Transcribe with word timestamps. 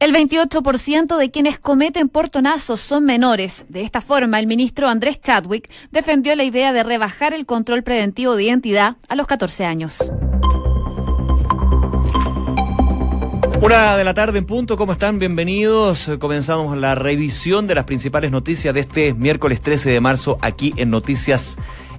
El 0.00 0.12
28% 0.12 1.16
de 1.16 1.30
quienes 1.30 1.58
cometen 1.58 2.08
portonazos 2.08 2.80
son 2.80 3.04
menores. 3.04 3.64
De 3.68 3.82
esta 3.82 4.00
forma, 4.00 4.38
el 4.38 4.46
ministro 4.46 4.88
Andrés 4.88 5.20
Chadwick 5.20 5.70
defendió 5.92 6.34
la 6.34 6.44
idea 6.44 6.72
de 6.72 6.82
rebajar 6.82 7.32
el 7.32 7.46
control 7.46 7.82
preventivo 7.82 8.36
de 8.36 8.44
identidad 8.44 8.96
a 9.08 9.14
los 9.14 9.26
14 9.26 9.64
años. 9.64 9.98
Una 13.62 13.96
de 13.96 14.04
la 14.04 14.12
tarde 14.12 14.38
en 14.38 14.44
punto, 14.44 14.76
¿cómo 14.76 14.92
están? 14.92 15.18
Bienvenidos. 15.18 16.10
Comenzamos 16.18 16.76
la 16.76 16.94
revisión 16.94 17.66
de 17.66 17.74
las 17.74 17.84
principales 17.84 18.30
noticias 18.30 18.74
de 18.74 18.80
este 18.80 19.14
miércoles 19.14 19.62
13 19.62 19.90
de 19.90 20.00
marzo 20.00 20.38
aquí 20.42 20.74
en 20.76 20.90
Noticias 20.90 21.56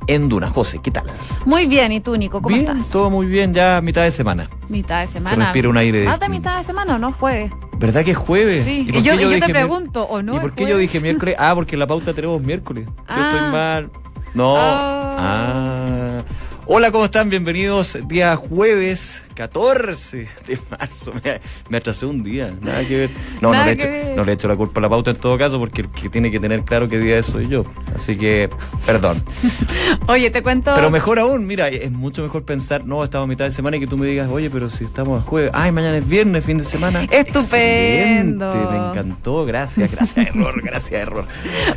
en 0.08 0.30
Duna. 0.30 0.50
José, 0.50 0.80
¿qué 0.84 0.92
tal? 0.92 1.06
Muy 1.46 1.66
bien, 1.66 1.92
¿y 1.92 2.02
tú, 2.02 2.16
Nico? 2.18 2.42
¿Cómo 2.42 2.56
bien, 2.56 2.68
estás? 2.68 2.92
Todo 2.92 3.10
muy 3.10 3.26
bien, 3.26 3.54
ya 3.54 3.82
mitad 3.82 4.04
de 4.04 4.12
semana. 4.12 4.50
Mitad 4.70 5.02
de 5.02 5.08
semana. 5.08 5.30
Se 5.30 5.36
respira 5.42 5.70
un 5.70 5.78
aire 5.78 6.02
de... 6.02 6.08
¿Ah, 6.08 6.18
de 6.18 6.30
mitad 6.30 6.58
de 6.58 6.64
semana 6.64 6.96
o 6.96 7.00
no? 7.00 7.12
Jueves. 7.12 7.52
¿Verdad 7.78 8.04
que 8.04 8.12
es 8.12 8.18
jueves? 8.18 8.64
Sí, 8.64 8.88
y 8.90 9.02
yo, 9.02 9.18
qué 9.18 9.24
y 9.26 9.32
yo 9.40 9.40
te 9.46 9.50
pregunto, 9.52 10.04
¿o 10.04 10.22
no? 10.22 10.36
¿Y 10.36 10.40
por 10.40 10.54
qué 10.54 10.66
yo 10.68 10.78
dije 10.78 11.00
miércoles? 11.00 11.36
Ah, 11.38 11.54
porque 11.56 11.76
en 11.76 11.80
la 11.80 11.88
pauta 11.88 12.14
tenemos 12.14 12.42
miércoles. 12.42 12.86
Yo 12.86 12.94
Ah. 13.08 13.30
estoy 13.32 13.52
mal. 13.52 13.92
No. 14.34 14.56
Ah. 14.58 15.16
Ah. 15.18 16.24
Hola, 16.68 16.92
¿cómo 16.92 17.06
están? 17.06 17.30
Bienvenidos. 17.30 17.96
Día 18.08 18.36
jueves 18.36 19.24
14 19.36 20.28
de 20.48 20.60
marzo. 20.72 21.14
Me, 21.24 21.40
me 21.70 21.78
atrasé 21.78 22.08
un 22.08 22.24
día. 22.24 22.56
Nada 22.60 22.84
que 22.88 22.98
ver. 22.98 23.10
No, 23.40 23.54
no, 23.54 23.64
le 23.64 23.74
echo, 23.74 23.88
ver. 23.88 24.16
no 24.16 24.24
le 24.24 24.32
echo 24.32 24.48
la 24.48 24.56
culpa 24.56 24.80
a 24.80 24.82
la 24.82 24.90
pauta 24.90 25.12
en 25.12 25.18
todo 25.18 25.38
caso 25.38 25.60
porque 25.60 25.82
el 25.82 25.92
que 25.92 26.10
tiene 26.10 26.32
que 26.32 26.40
tener 26.40 26.64
claro 26.64 26.90
qué 26.90 26.98
día 26.98 27.20
es 27.20 27.28
soy 27.28 27.48
yo. 27.50 27.66
Así 27.96 28.18
que, 28.18 28.50
perdón. 28.84 29.24
Oye, 30.08 30.32
te 30.32 30.42
cuento. 30.42 30.72
Pero 30.74 30.90
mejor 30.90 31.20
aún, 31.20 31.46
mira, 31.46 31.68
es 31.68 31.92
mucho 31.92 32.24
mejor 32.24 32.46
pensar, 32.46 32.84
no, 32.84 33.04
estamos 33.04 33.26
a 33.26 33.28
mitad 33.28 33.46
de 33.46 33.52
semana 33.52 33.78
y 33.78 33.80
que 33.80 33.88
tú 33.88 33.98
me 33.98 34.08
digas, 34.08 34.30
oye, 34.32 34.50
pero 34.50 34.70
si 34.70 34.86
estamos 34.86 35.22
a 35.22 35.26
jueves, 35.26 35.52
ay, 35.54 35.72
mañana 35.72 35.98
es 35.98 36.08
viernes, 36.08 36.44
fin 36.44 36.58
de 36.58 36.64
semana. 36.64 37.04
Estupendo. 37.04 38.48
Excelente, 38.48 38.72
me 38.72 38.90
encantó, 38.90 39.46
gracias, 39.46 39.92
gracias, 39.92 40.28
error, 40.36 40.62
gracias, 40.64 41.02
error. 41.02 41.28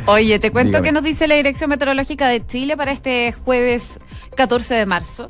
Oye, 0.07 0.39
te 0.39 0.51
cuento 0.51 0.69
Dígame. 0.69 0.87
que 0.87 0.91
nos 0.93 1.03
dice 1.03 1.27
la 1.27 1.35
Dirección 1.35 1.69
Meteorológica 1.69 2.27
de 2.27 2.45
Chile 2.45 2.75
para 2.75 2.91
este 2.91 3.33
jueves 3.33 3.99
14 4.35 4.75
de 4.75 4.78
marzo. 4.85 5.29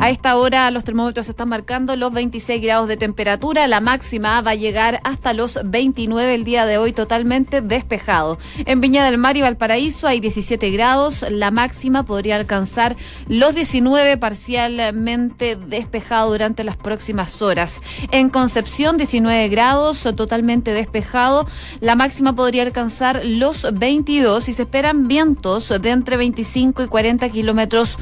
A 0.00 0.10
esta 0.10 0.36
hora 0.36 0.70
los 0.70 0.84
termómetros 0.84 1.28
están 1.28 1.48
marcando 1.48 1.96
los 1.96 2.12
26 2.12 2.62
grados 2.62 2.88
de 2.88 2.96
temperatura. 2.96 3.66
La 3.66 3.80
máxima 3.80 4.40
va 4.40 4.52
a 4.52 4.54
llegar 4.54 5.00
hasta 5.04 5.32
los 5.32 5.58
29 5.64 6.34
el 6.34 6.44
día 6.44 6.66
de 6.66 6.78
hoy, 6.78 6.92
totalmente 6.92 7.60
despejado. 7.60 8.38
En 8.66 8.80
Viña 8.80 9.04
del 9.04 9.18
Mar 9.18 9.36
y 9.36 9.42
Valparaíso 9.42 10.06
hay 10.06 10.20
17 10.20 10.70
grados. 10.70 11.24
La 11.30 11.50
máxima 11.50 12.04
podría 12.04 12.36
alcanzar 12.36 12.96
los 13.28 13.54
19 13.54 14.16
parcialmente 14.16 15.56
despejado 15.56 16.30
durante 16.30 16.64
las 16.64 16.76
próximas 16.76 17.42
horas. 17.42 17.80
En 18.10 18.30
Concepción, 18.30 18.96
19 18.96 19.48
grados, 19.48 20.02
totalmente 20.16 20.72
despejado. 20.72 21.46
La 21.80 21.94
máxima 21.96 22.34
podría 22.34 22.62
alcanzar 22.62 23.22
los 23.24 23.66
22 23.72 24.48
y 24.48 24.52
se 24.52 24.62
esperan 24.62 25.08
vientos 25.08 25.68
de 25.68 25.90
entre 25.90 26.16
25 26.16 26.82
y 26.82 26.88
40 26.88 27.28
kilómetros 27.28 27.96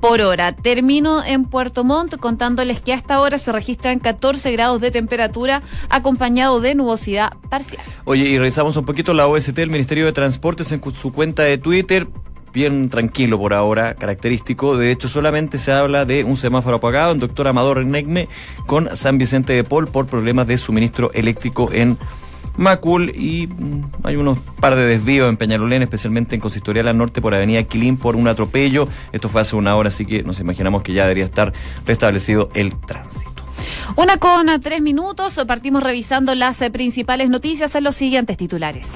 por 0.00 0.20
hora. 0.20 0.52
Termino 0.54 1.24
en 1.24 1.44
Puerto 1.44 1.84
Montt 1.84 2.16
contándoles 2.16 2.80
que 2.80 2.92
hasta 2.92 3.14
ahora 3.14 3.38
se 3.38 3.52
registran 3.52 3.98
14 3.98 4.50
grados 4.52 4.80
de 4.80 4.90
temperatura 4.90 5.62
acompañado 5.88 6.60
de 6.60 6.74
nubosidad 6.74 7.32
parcial. 7.48 7.82
Oye, 8.04 8.24
y 8.24 8.38
revisamos 8.38 8.76
un 8.76 8.84
poquito 8.84 9.14
la 9.14 9.26
OST, 9.26 9.58
el 9.58 9.70
Ministerio 9.70 10.06
de 10.06 10.12
Transportes, 10.12 10.72
en 10.72 10.82
su 10.92 11.12
cuenta 11.12 11.42
de 11.42 11.58
Twitter. 11.58 12.08
Bien 12.52 12.90
tranquilo 12.90 13.38
por 13.38 13.54
ahora, 13.54 13.94
característico. 13.94 14.76
De 14.76 14.90
hecho, 14.90 15.06
solamente 15.06 15.56
se 15.58 15.70
habla 15.70 16.04
de 16.04 16.24
un 16.24 16.36
semáforo 16.36 16.76
apagado 16.76 17.12
en 17.12 17.20
Doctor 17.20 17.46
Amador 17.46 17.76
Renegme 17.76 18.28
con 18.66 18.94
San 18.96 19.18
Vicente 19.18 19.52
de 19.52 19.62
Paul 19.62 19.86
por 19.86 20.06
problemas 20.06 20.48
de 20.48 20.58
suministro 20.58 21.12
eléctrico 21.12 21.70
en 21.72 21.96
Macul 22.56 23.10
y 23.14 23.46
mm, 23.46 23.84
hay 24.04 24.16
unos 24.16 24.38
par 24.60 24.76
de 24.76 24.86
desvíos 24.86 25.28
en 25.28 25.36
Peñalolén, 25.36 25.82
especialmente 25.82 26.34
en 26.34 26.40
Consistorial 26.40 26.88
al 26.88 26.98
Norte 26.98 27.20
por 27.20 27.34
Avenida 27.34 27.62
Quilín 27.62 27.96
por 27.96 28.16
un 28.16 28.28
atropello. 28.28 28.88
Esto 29.12 29.28
fue 29.28 29.40
hace 29.40 29.56
una 29.56 29.76
hora, 29.76 29.88
así 29.88 30.04
que 30.06 30.22
nos 30.22 30.40
imaginamos 30.40 30.82
que 30.82 30.92
ya 30.92 31.02
debería 31.02 31.24
estar 31.24 31.52
restablecido 31.86 32.50
el 32.54 32.76
tránsito. 32.76 33.42
Una 33.96 34.18
con 34.18 34.46
tres 34.60 34.80
minutos, 34.82 35.38
partimos 35.46 35.82
revisando 35.82 36.34
las 36.34 36.60
eh, 36.62 36.70
principales 36.70 37.28
noticias 37.28 37.74
en 37.74 37.84
los 37.84 37.96
siguientes 37.96 38.36
titulares. 38.36 38.92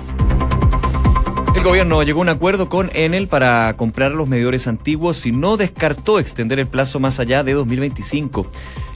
El 1.54 1.62
gobierno 1.62 2.02
llegó 2.02 2.20
a 2.20 2.22
un 2.22 2.28
acuerdo 2.28 2.68
con 2.68 2.90
Enel 2.94 3.28
para 3.28 3.74
comprar 3.76 4.12
los 4.12 4.28
medidores 4.28 4.66
antiguos 4.66 5.24
y 5.24 5.32
no 5.32 5.56
descartó 5.56 6.18
extender 6.18 6.58
el 6.58 6.66
plazo 6.66 7.00
más 7.00 7.20
allá 7.20 7.42
de 7.42 7.52
2025. 7.54 8.46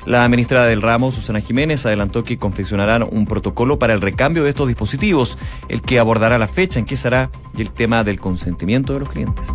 La 0.09 0.27
ministra 0.27 0.65
del 0.65 0.81
ramo, 0.81 1.13
Susana 1.13 1.43
Jiménez, 1.43 1.85
adelantó 1.85 2.25
que 2.25 2.39
confeccionarán 2.39 3.03
un 3.03 3.27
protocolo 3.27 3.79
para 3.79 3.93
el 3.93 4.01
recambio 4.01 4.43
de 4.43 4.49
estos 4.49 4.67
dispositivos, 4.67 5.37
el 5.69 5.83
que 5.83 5.99
abordará 5.99 6.39
la 6.39 6.49
fecha 6.49 6.79
en 6.79 6.87
que 6.87 6.97
será 6.97 7.31
y 7.55 7.61
el 7.61 7.71
tema 7.71 8.05
del 8.05 8.19
consentimiento 8.19 8.95
de 8.95 9.01
los 9.01 9.11
clientes. 9.11 9.53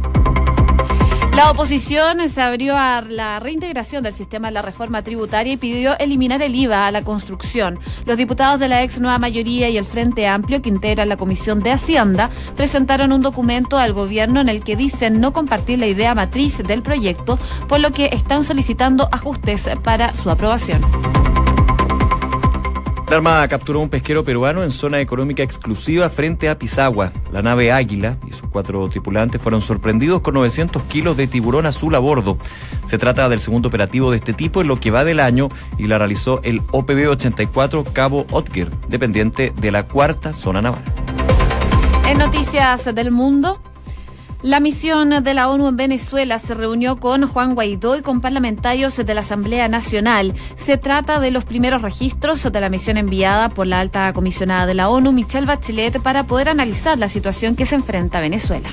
La 1.35 1.49
oposición 1.49 2.29
se 2.29 2.41
abrió 2.43 2.77
a 2.77 3.01
la 3.01 3.39
reintegración 3.39 4.03
del 4.03 4.13
sistema 4.13 4.49
de 4.49 4.53
la 4.53 4.61
reforma 4.61 5.01
tributaria 5.01 5.53
y 5.53 5.57
pidió 5.57 5.97
eliminar 5.97 6.43
el 6.43 6.53
IVA 6.53 6.85
a 6.85 6.91
la 6.91 7.01
construcción. 7.01 7.79
Los 8.05 8.17
diputados 8.17 8.59
de 8.59 8.67
la 8.67 8.83
ex 8.83 8.99
nueva 8.99 9.17
mayoría 9.17 9.67
y 9.67 9.79
el 9.79 9.85
Frente 9.85 10.27
Amplio, 10.27 10.61
que 10.61 10.69
integran 10.69 11.09
la 11.09 11.17
Comisión 11.17 11.59
de 11.59 11.71
Hacienda, 11.71 12.29
presentaron 12.55 13.11
un 13.11 13.21
documento 13.21 13.79
al 13.79 13.93
gobierno 13.93 14.41
en 14.41 14.49
el 14.49 14.63
que 14.63 14.75
dicen 14.75 15.19
no 15.19 15.33
compartir 15.33 15.79
la 15.79 15.87
idea 15.87 16.13
matriz 16.13 16.59
del 16.59 16.83
proyecto, 16.83 17.39
por 17.67 17.79
lo 17.79 17.91
que 17.91 18.09
están 18.13 18.43
solicitando 18.43 19.09
ajustes 19.11 19.67
para 19.83 20.13
su 20.13 20.29
aprobación. 20.29 20.83
La 23.13 23.17
Armada 23.17 23.47
capturó 23.47 23.79
un 23.79 23.89
pesquero 23.89 24.25
peruano 24.25 24.63
en 24.63 24.71
zona 24.71 24.99
económica 24.99 25.43
exclusiva 25.43 26.09
frente 26.09 26.49
a 26.49 26.57
Pisagua. 26.57 27.11
La 27.31 27.43
nave 27.43 27.71
Águila 27.71 28.17
y 28.27 28.31
sus 28.31 28.49
cuatro 28.49 28.89
tripulantes 28.89 29.39
fueron 29.39 29.61
sorprendidos 29.61 30.21
con 30.21 30.33
900 30.33 30.81
kilos 30.85 31.15
de 31.15 31.27
tiburón 31.27 31.67
azul 31.67 31.93
a 31.93 31.99
bordo. 31.99 32.39
Se 32.85 32.97
trata 32.97 33.29
del 33.29 33.39
segundo 33.39 33.67
operativo 33.67 34.09
de 34.09 34.17
este 34.17 34.33
tipo 34.33 34.61
en 34.61 34.67
lo 34.67 34.79
que 34.79 34.89
va 34.89 35.05
del 35.05 35.19
año 35.19 35.49
y 35.77 35.85
la 35.85 35.99
realizó 35.99 36.41
el 36.41 36.63
OPB 36.71 37.07
84 37.07 37.83
Cabo 37.83 38.25
Otger, 38.31 38.71
dependiente 38.87 39.53
de 39.61 39.71
la 39.71 39.85
cuarta 39.85 40.33
zona 40.33 40.63
naval. 40.63 40.81
En 42.07 42.17
noticias 42.17 42.95
del 42.95 43.11
mundo, 43.11 43.61
la 44.43 44.59
misión 44.59 45.23
de 45.23 45.33
la 45.33 45.49
ONU 45.49 45.69
en 45.69 45.77
Venezuela 45.77 46.37
se 46.37 46.53
reunió 46.53 46.99
con 46.99 47.25
Juan 47.25 47.55
Guaidó 47.55 47.95
y 47.95 48.01
con 48.01 48.19
parlamentarios 48.19 48.97
de 48.97 49.13
la 49.13 49.21
Asamblea 49.21 49.69
Nacional. 49.69 50.33
Se 50.55 50.77
trata 50.77 51.21
de 51.21 51.31
los 51.31 51.45
primeros 51.45 51.81
registros 51.81 52.43
de 52.43 52.61
la 52.61 52.69
misión 52.69 52.97
enviada 52.97 53.49
por 53.49 53.67
la 53.67 53.79
alta 53.79 54.11
comisionada 54.11 54.65
de 54.65 54.73
la 54.73 54.89
ONU, 54.89 55.13
Michelle 55.13 55.47
Bachelet, 55.47 56.01
para 56.01 56.27
poder 56.27 56.49
analizar 56.49 56.99
la 56.99 57.07
situación 57.07 57.55
que 57.55 57.65
se 57.65 57.75
enfrenta 57.75 58.19
Venezuela. 58.19 58.69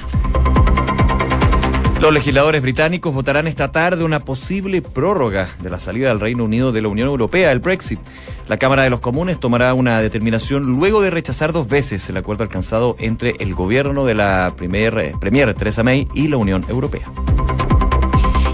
Los 2.01 2.15
legisladores 2.15 2.63
británicos 2.63 3.13
votarán 3.13 3.47
esta 3.47 3.73
tarde 3.73 4.05
una 4.05 4.21
posible 4.21 4.81
prórroga 4.81 5.51
de 5.63 5.69
la 5.69 5.79
salida 5.79 6.09
del 6.09 6.19
Reino 6.19 6.45
Unido 6.45 6.73
de 6.73 6.81
la 6.81 6.89
Unión 6.89 7.09
Europea, 7.09 7.53
el 7.53 7.59
Brexit. 7.59 8.01
La 8.49 8.57
Cámara 8.57 8.85
de 8.85 8.91
los 8.91 9.01
Comunes 9.01 9.39
tomará 9.39 9.75
una 9.75 10.01
determinación 10.01 10.65
luego 10.65 11.03
de 11.03 11.11
rechazar 11.11 11.53
dos 11.53 11.69
veces 11.69 12.09
el 12.09 12.17
acuerdo 12.17 12.43
alcanzado 12.43 12.97
entre 12.99 13.35
el 13.39 13.55
gobierno 13.55 14.07
de 14.07 14.15
la 14.15 14.55
primer, 14.57 14.97
eh, 14.99 15.13
Premier 15.21 15.53
Theresa 15.53 15.83
May 15.83 16.09
y 16.15 16.29
la 16.29 16.39
Unión 16.39 16.65
Europea. 16.71 17.05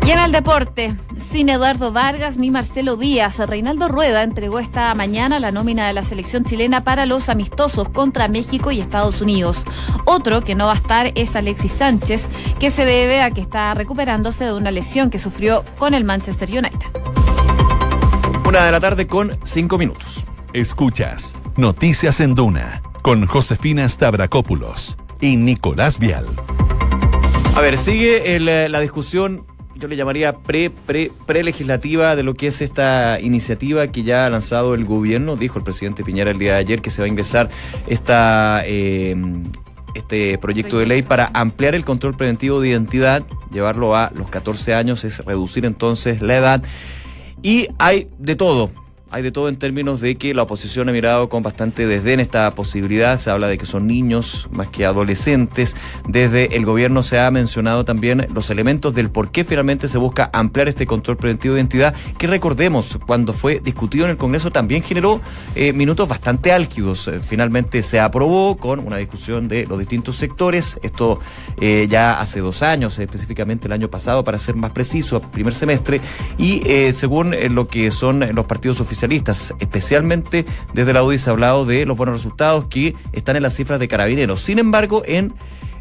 Y 0.07 0.13
en 0.13 0.21
el 0.21 0.31
deporte, 0.31 0.95
sin 1.19 1.49
Eduardo 1.49 1.91
Vargas 1.91 2.39
ni 2.39 2.53
Marcelo 2.53 2.97
Díaz, 2.97 3.41
Reinaldo 3.41 3.89
Rueda 3.89 4.23
entregó 4.23 4.61
esta 4.61 4.95
mañana 4.95 5.41
la 5.41 5.51
nómina 5.51 5.89
de 5.89 5.95
la 5.95 6.05
selección 6.05 6.45
chilena 6.45 6.85
para 6.85 7.07
los 7.07 7.29
amistosos 7.29 7.89
contra 7.89 8.29
México 8.29 8.71
y 8.71 8.81
Estados 8.81 9.21
Unidos. 9.21 9.65
Otro 10.05 10.43
que 10.43 10.55
no 10.55 10.67
va 10.67 10.75
a 10.75 10.77
estar 10.77 11.11
es 11.17 11.35
Alexis 11.35 11.73
Sánchez, 11.73 12.29
que 12.61 12.71
se 12.71 12.85
debe 12.85 13.21
a 13.21 13.33
que 13.33 13.41
está 13.41 13.75
recuperándose 13.75 14.45
de 14.45 14.53
una 14.53 14.71
lesión 14.71 15.11
que 15.11 15.19
sufrió 15.19 15.65
con 15.77 15.93
el 15.93 16.05
Manchester 16.05 16.51
United. 16.51 16.87
Una 18.47 18.65
de 18.65 18.71
la 18.71 18.79
tarde 18.79 19.09
con 19.09 19.37
cinco 19.43 19.77
minutos. 19.77 20.25
Escuchas 20.53 21.35
Noticias 21.57 22.21
en 22.21 22.37
Duna 22.37 22.81
con 23.03 23.27
Josefina 23.27 23.89
Stavrakopoulos 23.89 24.99
y 25.21 25.37
Nicolás 25.37 25.99
Vial. 25.99 26.27
A 27.57 27.61
ver, 27.61 27.77
sigue 27.77 28.37
el, 28.37 28.49
eh, 28.49 28.69
la 28.69 28.79
discusión, 28.79 29.45
yo 29.79 29.89
le 29.89 29.97
llamaría 29.97 30.33
pre, 30.35 30.71
pre, 30.71 31.11
pre-legislativa 31.27 32.17
de 32.17 32.23
lo 32.23 32.35
que 32.35 32.49
es 32.49 32.61
esta 32.61 33.21
iniciativa 33.21 33.87
que 33.89 34.03
ya 34.03 34.27
ha 34.27 34.31
lanzado 34.31 34.75
el 34.75 34.85
gobierno. 34.85 35.37
Dijo 35.37 35.59
el 35.59 35.65
presidente 35.65 36.05
Piñera 36.05 36.31
el 36.31 36.39
día 36.39 36.55
de 36.55 36.59
ayer 36.59 36.83
que 36.83 36.91
se 36.91 37.03
va 37.03 37.07
a 37.07 37.09
ingresar 37.09 37.51
esta, 37.87 38.63
eh, 38.65 39.17
este 39.95 40.39
proyecto 40.39 40.79
de 40.79 40.87
ley 40.87 41.03
para 41.03 41.31
ampliar 41.35 41.75
el 41.75 41.85
control 41.85 42.17
preventivo 42.17 42.61
de 42.61 42.69
identidad, 42.69 43.23
llevarlo 43.53 43.95
a 43.95 44.11
los 44.15 44.31
14 44.31 44.75
años, 44.75 45.05
es 45.05 45.25
reducir 45.25 45.65
entonces 45.65 46.23
la 46.23 46.37
edad. 46.37 46.63
Y 47.43 47.69
hay 47.79 48.09
de 48.19 48.37
todo. 48.37 48.71
Hay 49.09 49.23
de 49.23 49.31
todo 49.31 49.49
en 49.49 49.57
términos 49.57 50.01
de 50.01 50.17
que 50.17 50.35
la 50.35 50.43
oposición 50.43 50.89
ha 50.89 50.93
mirado 50.93 51.29
con 51.29 51.43
bastante 51.45 51.87
desdén 51.87 52.19
esta 52.19 52.51
posibilidad. 52.57 53.17
Se 53.19 53.31
habla 53.31 53.47
de 53.47 53.57
que 53.57 53.65
son 53.65 53.87
niños 53.87 54.49
más 54.51 54.69
que 54.69 54.85
adolescentes. 54.85 55.77
Desde 56.09 56.57
el 56.57 56.65
gobierno 56.67 57.05
se 57.05 57.21
ha 57.21 57.31
mencionado 57.31 57.85
también 57.85 58.27
los 58.35 58.51
elementos 58.51 58.95
del 58.95 59.11
por 59.11 59.31
qué 59.31 59.45
finalmente 59.45 59.87
se 59.87 59.99
busca 59.99 60.29
ampliar 60.33 60.69
este 60.69 60.87
control 60.87 61.19
preventivo 61.19 61.55
de 61.55 61.61
identidad, 61.61 61.95
que 62.19 62.27
recordemos, 62.27 62.99
cuando 63.07 63.33
fue 63.33 63.61
discutido 63.61 64.07
en 64.07 64.11
el 64.11 64.17
Congreso 64.17 64.51
también 64.51 64.83
generó 64.83 65.21
eh, 65.55 65.73
minutos 65.73 66.09
bastante 66.09 66.51
álgidos. 66.51 67.07
Eh, 67.07 67.21
finalmente 67.23 67.85
se 67.85 68.01
aprobó 68.01 68.57
con 68.57 68.81
una 68.81 68.97
discusión 68.97 69.47
de 69.47 69.67
los 69.67 69.79
distintos 69.79 70.17
sectores. 70.17 70.81
Esto 70.83 71.21
eh, 71.61 71.87
ya 71.89 72.21
hace 72.21 72.41
dos 72.41 72.65
años, 72.65 72.99
específicamente 72.99 73.69
el 73.69 73.73
año 73.73 73.89
pasado, 73.89 74.25
para 74.25 74.41
ser 74.41 74.57
más 74.57 74.73
preciso, 74.73 75.21
primer 75.21 75.55
semestre. 75.55 76.01
Y 76.39 76.63
según 76.93 77.35
lo 77.55 77.69
que 77.69 77.91
son 77.91 78.35
los 78.35 78.47
partidos 78.47 78.81
oficiales, 78.81 78.96
especialistas, 78.97 79.55
especialmente 79.59 80.47
desde 80.73 80.93
la 80.93 81.03
UDI 81.03 81.19
se 81.19 81.29
ha 81.29 81.35
hablado 81.35 81.67
de 81.67 81.85
los 81.85 81.97
buenos 81.97 82.15
resultados 82.15 82.67
que 82.69 82.95
están 83.13 83.37
en 83.37 83.43
las 83.43 83.55
cifras 83.55 83.79
de 83.79 83.89
carabineros. 83.89 84.41
Sin 84.41 84.59
embargo, 84.59 85.03
en 85.05 85.35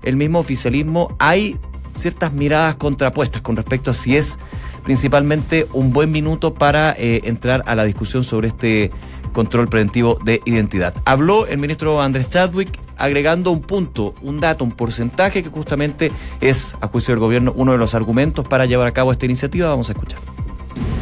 el 0.03 0.17
mismo 0.17 0.39
oficialismo 0.39 1.15
hay 1.17 1.57
ciertas 1.95 2.33
miradas 2.33 2.75
contrapuestas 2.75 3.41
con 3.41 3.55
respecto 3.55 3.91
a 3.91 3.93
si 3.93 4.17
es 4.17 4.37
principalmente 4.83 5.65
un 5.71 5.93
buen 5.93 6.11
minuto 6.11 6.53
para 6.53 6.91
eh, 6.91 7.21
entrar 7.23 7.63
a 7.67 7.75
la 7.75 7.85
discusión 7.85 8.23
sobre 8.23 8.49
este 8.49 8.91
control 9.31 9.69
preventivo 9.69 10.19
de 10.23 10.41
identidad. 10.45 10.93
Habló 11.05 11.47
el 11.47 11.57
ministro 11.57 12.01
Andrés 12.01 12.29
Chadwick 12.29 12.69
agregando 12.97 13.51
un 13.51 13.61
punto, 13.61 14.13
un 14.21 14.41
dato, 14.41 14.63
un 14.65 14.71
porcentaje 14.71 15.41
que 15.41 15.49
justamente 15.49 16.11
es, 16.41 16.75
a 16.81 16.87
juicio 16.87 17.13
del 17.13 17.19
gobierno, 17.19 17.53
uno 17.55 17.71
de 17.71 17.77
los 17.77 17.95
argumentos 17.95 18.45
para 18.45 18.65
llevar 18.65 18.87
a 18.87 18.91
cabo 18.91 19.13
esta 19.13 19.25
iniciativa. 19.25 19.69
Vamos 19.69 19.89
a 19.89 19.93
escuchar. 19.93 20.19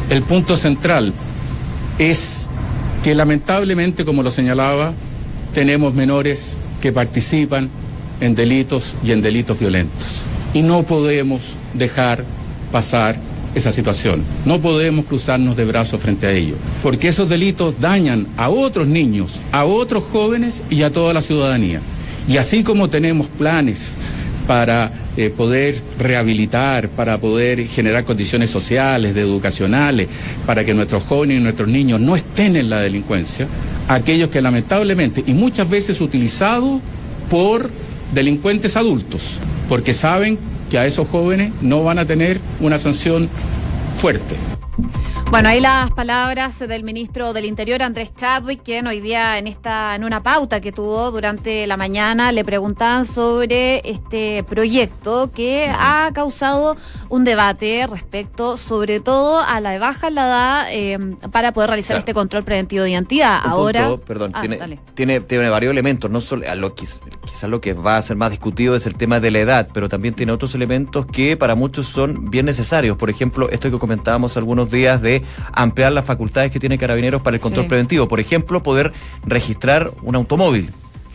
El 0.10 0.22
punto 0.24 0.58
central 0.58 1.14
es 2.00 2.50
que 3.04 3.16
lamentablemente, 3.16 4.06
como 4.06 4.24
lo 4.24 4.32
señalaba, 4.32 4.94
tenemos 5.54 5.94
menores 5.94 6.58
que 6.82 6.92
participan 6.92 7.70
en 8.22 8.36
delitos 8.36 8.96
y 9.04 9.12
en 9.12 9.22
delitos 9.22 9.60
violentos. 9.60 10.22
Y 10.54 10.62
no 10.62 10.84
podemos 10.84 11.56
dejar 11.74 12.24
pasar 12.72 13.18
esa 13.56 13.72
situación. 13.72 14.24
No 14.46 14.60
podemos 14.60 15.06
cruzarnos 15.06 15.56
de 15.56 15.66
brazos 15.66 16.02
frente 16.02 16.28
a 16.28 16.32
ello, 16.32 16.56
porque 16.82 17.08
esos 17.10 17.30
delitos 17.30 17.80
dañan 17.80 18.28
a 18.38 18.50
otros 18.50 18.88
niños, 18.88 19.42
a 19.52 19.66
otros 19.66 20.04
jóvenes 20.12 20.62
y 20.70 20.84
a 20.84 20.92
toda 20.92 21.14
la 21.14 21.22
ciudadanía. 21.22 21.82
Y 22.28 22.38
así 22.38 22.64
como 22.64 22.90
tenemos 22.90 23.28
planes 23.28 23.94
para 24.48 24.92
eh, 25.18 25.30
poder 25.30 25.82
rehabilitar, 26.00 26.90
para 26.90 27.18
poder 27.18 27.68
generar 27.68 28.04
condiciones 28.04 28.50
sociales, 28.50 29.16
de 29.16 29.22
educacionales, 29.22 30.08
para 30.46 30.64
que 30.66 30.74
nuestros 30.74 31.04
jóvenes 31.04 31.40
y 31.40 31.44
nuestros 31.44 31.70
niños 31.70 32.00
no 32.00 32.16
estén 32.16 32.56
en 32.56 32.70
la 32.70 32.80
delincuencia, 32.80 33.48
aquellos 33.88 34.30
que 34.30 34.42
lamentablemente 34.42 35.24
y 35.26 35.34
muchas 35.34 35.70
veces 35.70 36.02
utilizados 36.02 36.82
por 37.30 37.70
delincuentes 38.14 38.76
adultos, 38.76 39.38
porque 39.70 39.94
saben 39.94 40.38
que 40.70 40.78
a 40.78 40.86
esos 40.86 41.08
jóvenes 41.08 41.52
no 41.62 41.84
van 41.84 42.00
a 42.00 42.06
tener 42.06 42.40
una 42.60 42.78
sanción 42.78 43.30
fuerte. 43.98 44.36
Bueno, 45.34 45.50
ahí 45.50 45.60
las 45.60 45.90
palabras 45.90 46.60
del 46.60 46.84
ministro 46.84 47.34
del 47.34 47.46
Interior, 47.46 47.82
Andrés 47.82 48.14
Chadwick, 48.16 48.62
quien 48.62 48.86
hoy 48.86 49.00
día 49.00 49.40
en 49.40 49.48
esta 49.48 49.96
en 49.96 50.04
una 50.04 50.22
pauta 50.22 50.62
que 50.62 50.72
tuvo 50.72 51.10
durante 51.10 51.66
la 51.66 51.76
mañana 51.76 52.32
le 52.32 52.46
preguntaban 52.46 53.04
sobre 53.04 53.82
este 53.90 54.44
proyecto 54.44 55.32
que 55.32 55.72
ha 55.72 56.12
causado 56.14 56.78
un 57.10 57.24
debate 57.24 57.88
respecto, 57.90 58.58
sobre 58.58 59.00
todo, 59.00 59.40
a 59.40 59.60
la 59.60 59.80
baja 59.80 60.10
en 60.10 60.16
la 60.16 60.28
edad 60.28 60.68
eh, 60.70 61.00
para 61.32 61.52
poder 61.52 61.72
realizar 61.72 61.98
este 61.98 62.14
control 62.14 62.44
preventivo 62.44 62.84
de 62.84 62.92
identidad. 62.92 63.40
Ahora, 63.44 63.98
perdón, 64.06 64.34
ah, 64.36 64.42
tiene, 64.42 64.80
tiene, 64.94 65.20
tiene, 65.20 65.50
varios 65.50 65.72
elementos. 65.72 66.12
No 66.12 66.22
solo 66.22 66.48
a 66.48 66.54
lo 66.54 66.76
quizás 66.76 67.02
lo 67.48 67.60
que 67.60 67.74
va 67.74 67.98
a 67.98 68.02
ser 68.04 68.18
más 68.18 68.30
discutido 68.30 68.76
es 68.76 68.86
el 68.86 68.94
tema 68.94 69.20
de 69.20 69.32
la 69.32 69.40
edad, 69.40 69.68
pero 69.74 69.90
también 69.90 70.14
tiene 70.14 70.32
otros 70.32 70.54
elementos 70.54 71.08
que 71.08 71.38
para 71.38 71.56
muchos 71.56 71.88
son 71.88 72.30
bien 72.30 72.46
necesarios. 72.46 72.98
Por 72.98 73.10
ejemplo, 73.10 73.50
esto 73.50 73.72
que 73.72 73.80
comentábamos 73.80 74.38
algunos 74.38 74.70
días 74.70 75.02
de 75.02 75.23
ampliar 75.52 75.92
las 75.92 76.06
facultades 76.06 76.52
que 76.52 76.60
tiene 76.60 76.78
Carabineros 76.78 77.22
para 77.22 77.36
el 77.36 77.42
control 77.42 77.68
preventivo. 77.68 78.08
Por 78.08 78.20
ejemplo, 78.20 78.64
poder 78.64 78.94
registrar 79.26 79.92
un 80.02 80.16
automóvil. 80.16 80.72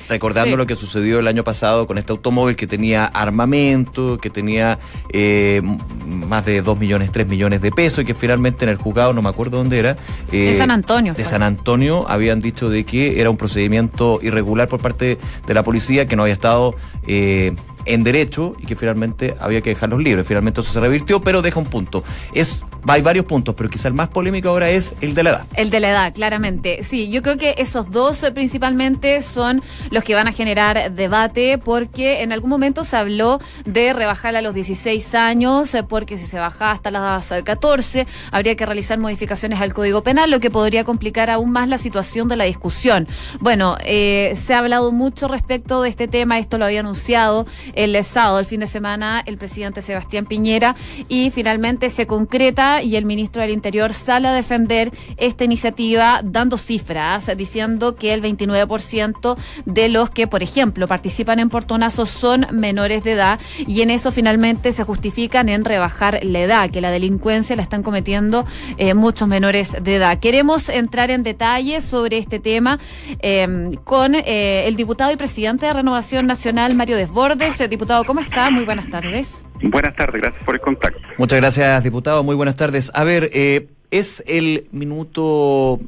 Recordando 0.08 0.56
lo 0.56 0.66
que 0.66 0.74
sucedió 0.74 1.18
el 1.18 1.28
año 1.28 1.44
pasado 1.44 1.86
con 1.86 1.98
este 1.98 2.12
automóvil 2.12 2.56
que 2.56 2.66
tenía 2.66 3.04
armamento, 3.04 4.16
que 4.16 4.30
tenía 4.30 4.78
eh, 5.12 5.60
más 6.06 6.46
de 6.46 6.62
2 6.62 6.78
millones, 6.78 7.12
3 7.12 7.26
millones 7.26 7.60
de 7.60 7.70
pesos 7.70 8.04
y 8.04 8.06
que 8.06 8.14
finalmente 8.14 8.64
en 8.64 8.70
el 8.70 8.76
juzgado, 8.76 9.12
no 9.12 9.20
me 9.20 9.28
acuerdo 9.28 9.58
dónde 9.58 9.78
era. 9.78 9.98
de 10.32 10.56
San 10.56 10.70
Antonio. 10.70 11.12
De 11.12 11.24
San 11.24 11.42
Antonio 11.42 12.08
habían 12.08 12.40
dicho 12.40 12.70
de 12.70 12.84
que 12.84 13.20
era 13.20 13.28
un 13.28 13.36
procedimiento 13.36 14.18
irregular 14.22 14.66
por 14.68 14.80
parte 14.80 15.18
de 15.46 15.54
la 15.54 15.62
policía, 15.62 16.06
que 16.06 16.16
no 16.16 16.22
había 16.22 16.34
estado 16.34 16.74
eh, 17.06 17.54
en 17.88 18.04
derecho 18.04 18.54
y 18.58 18.66
que 18.66 18.76
finalmente 18.76 19.34
había 19.40 19.60
que 19.60 19.70
dejarlos 19.70 20.00
libres. 20.02 20.26
Finalmente 20.26 20.60
eso 20.60 20.72
se 20.72 20.80
revirtió, 20.80 21.20
pero 21.20 21.42
deja 21.42 21.58
un 21.58 21.66
punto. 21.66 22.04
Es 22.32 22.62
hay 22.86 23.02
varios 23.02 23.26
puntos, 23.26 23.54
pero 23.54 23.68
quizá 23.68 23.88
el 23.88 23.94
más 23.94 24.08
polémico 24.08 24.48
ahora 24.48 24.70
es 24.70 24.96
el 25.00 25.14
de 25.14 25.22
la 25.22 25.30
edad. 25.30 25.46
El 25.54 25.70
de 25.70 25.80
la 25.80 25.90
edad, 25.90 26.14
claramente. 26.14 26.82
Sí, 26.84 27.10
yo 27.10 27.22
creo 27.22 27.36
que 27.36 27.54
esos 27.58 27.90
dos 27.90 28.22
eh, 28.22 28.32
principalmente 28.32 29.20
son 29.20 29.62
los 29.90 30.04
que 30.04 30.14
van 30.14 30.28
a 30.28 30.32
generar 30.32 30.92
debate, 30.92 31.58
porque 31.58 32.22
en 32.22 32.32
algún 32.32 32.50
momento 32.50 32.84
se 32.84 32.96
habló 32.96 33.40
de 33.64 33.92
rebajar 33.92 34.36
a 34.36 34.42
los 34.42 34.54
16 34.54 35.14
años, 35.14 35.74
eh, 35.74 35.82
porque 35.82 36.18
si 36.18 36.26
se 36.26 36.38
baja 36.38 36.70
hasta 36.70 36.90
las 36.90 37.32
14, 37.44 38.06
habría 38.30 38.56
que 38.56 38.64
realizar 38.64 38.98
modificaciones 38.98 39.60
al 39.60 39.74
Código 39.74 40.02
Penal, 40.02 40.30
lo 40.30 40.40
que 40.40 40.50
podría 40.50 40.84
complicar 40.84 41.30
aún 41.30 41.50
más 41.50 41.68
la 41.68 41.78
situación 41.78 42.28
de 42.28 42.36
la 42.36 42.44
discusión. 42.44 43.08
Bueno, 43.40 43.76
eh, 43.84 44.32
se 44.34 44.54
ha 44.54 44.58
hablado 44.58 44.92
mucho 44.92 45.28
respecto 45.28 45.82
de 45.82 45.90
este 45.90 46.08
tema, 46.08 46.38
esto 46.38 46.58
lo 46.58 46.64
había 46.64 46.80
anunciado 46.80 47.46
el 47.78 48.02
sábado, 48.02 48.40
el 48.40 48.44
fin 48.44 48.60
de 48.60 48.66
semana, 48.66 49.22
el 49.24 49.38
presidente 49.38 49.82
Sebastián 49.82 50.26
Piñera, 50.26 50.74
y 51.08 51.30
finalmente 51.30 51.90
se 51.90 52.06
concreta 52.06 52.82
y 52.82 52.96
el 52.96 53.04
ministro 53.04 53.42
del 53.42 53.52
Interior 53.52 53.92
sale 53.92 54.28
a 54.28 54.32
defender 54.32 54.90
esta 55.16 55.44
iniciativa 55.44 56.20
dando 56.24 56.58
cifras, 56.58 57.30
diciendo 57.36 57.94
que 57.94 58.12
el 58.12 58.22
29% 58.22 59.36
de 59.64 59.88
los 59.88 60.10
que, 60.10 60.26
por 60.26 60.42
ejemplo, 60.42 60.88
participan 60.88 61.38
en 61.38 61.50
portonazos 61.50 62.08
son 62.08 62.46
menores 62.50 63.04
de 63.04 63.12
edad 63.12 63.40
y 63.66 63.82
en 63.82 63.90
eso 63.90 64.10
finalmente 64.10 64.72
se 64.72 64.84
justifican 64.84 65.48
en 65.48 65.64
rebajar 65.64 66.20
la 66.22 66.40
edad, 66.40 66.70
que 66.70 66.80
la 66.80 66.90
delincuencia 66.90 67.54
la 67.54 67.62
están 67.62 67.82
cometiendo 67.82 68.44
eh, 68.76 68.94
muchos 68.94 69.28
menores 69.28 69.76
de 69.80 69.96
edad. 69.96 70.18
Queremos 70.18 70.68
entrar 70.68 71.10
en 71.10 71.22
detalle 71.22 71.80
sobre 71.80 72.18
este 72.18 72.40
tema 72.40 72.78
eh, 73.20 73.78
con 73.84 74.14
eh, 74.14 74.66
el 74.66 74.76
diputado 74.76 75.12
y 75.12 75.16
presidente 75.16 75.66
de 75.66 75.72
Renovación 75.72 76.26
Nacional, 76.26 76.74
Mario 76.74 76.96
Desbordes. 76.96 77.67
Diputado, 77.68 78.04
¿cómo 78.04 78.20
está? 78.20 78.50
Muy 78.50 78.64
buenas 78.64 78.88
tardes. 78.88 79.44
Buenas 79.62 79.94
tardes, 79.94 80.22
gracias 80.22 80.44
por 80.44 80.54
el 80.54 80.60
contacto. 80.60 81.00
Muchas 81.18 81.40
gracias, 81.40 81.84
diputado. 81.84 82.22
Muy 82.22 82.34
buenas 82.34 82.56
tardes. 82.56 82.90
A 82.94 83.04
ver, 83.04 83.30
eh, 83.32 83.68
¿es 83.90 84.24
el 84.26 84.66
minuto, 84.72 85.78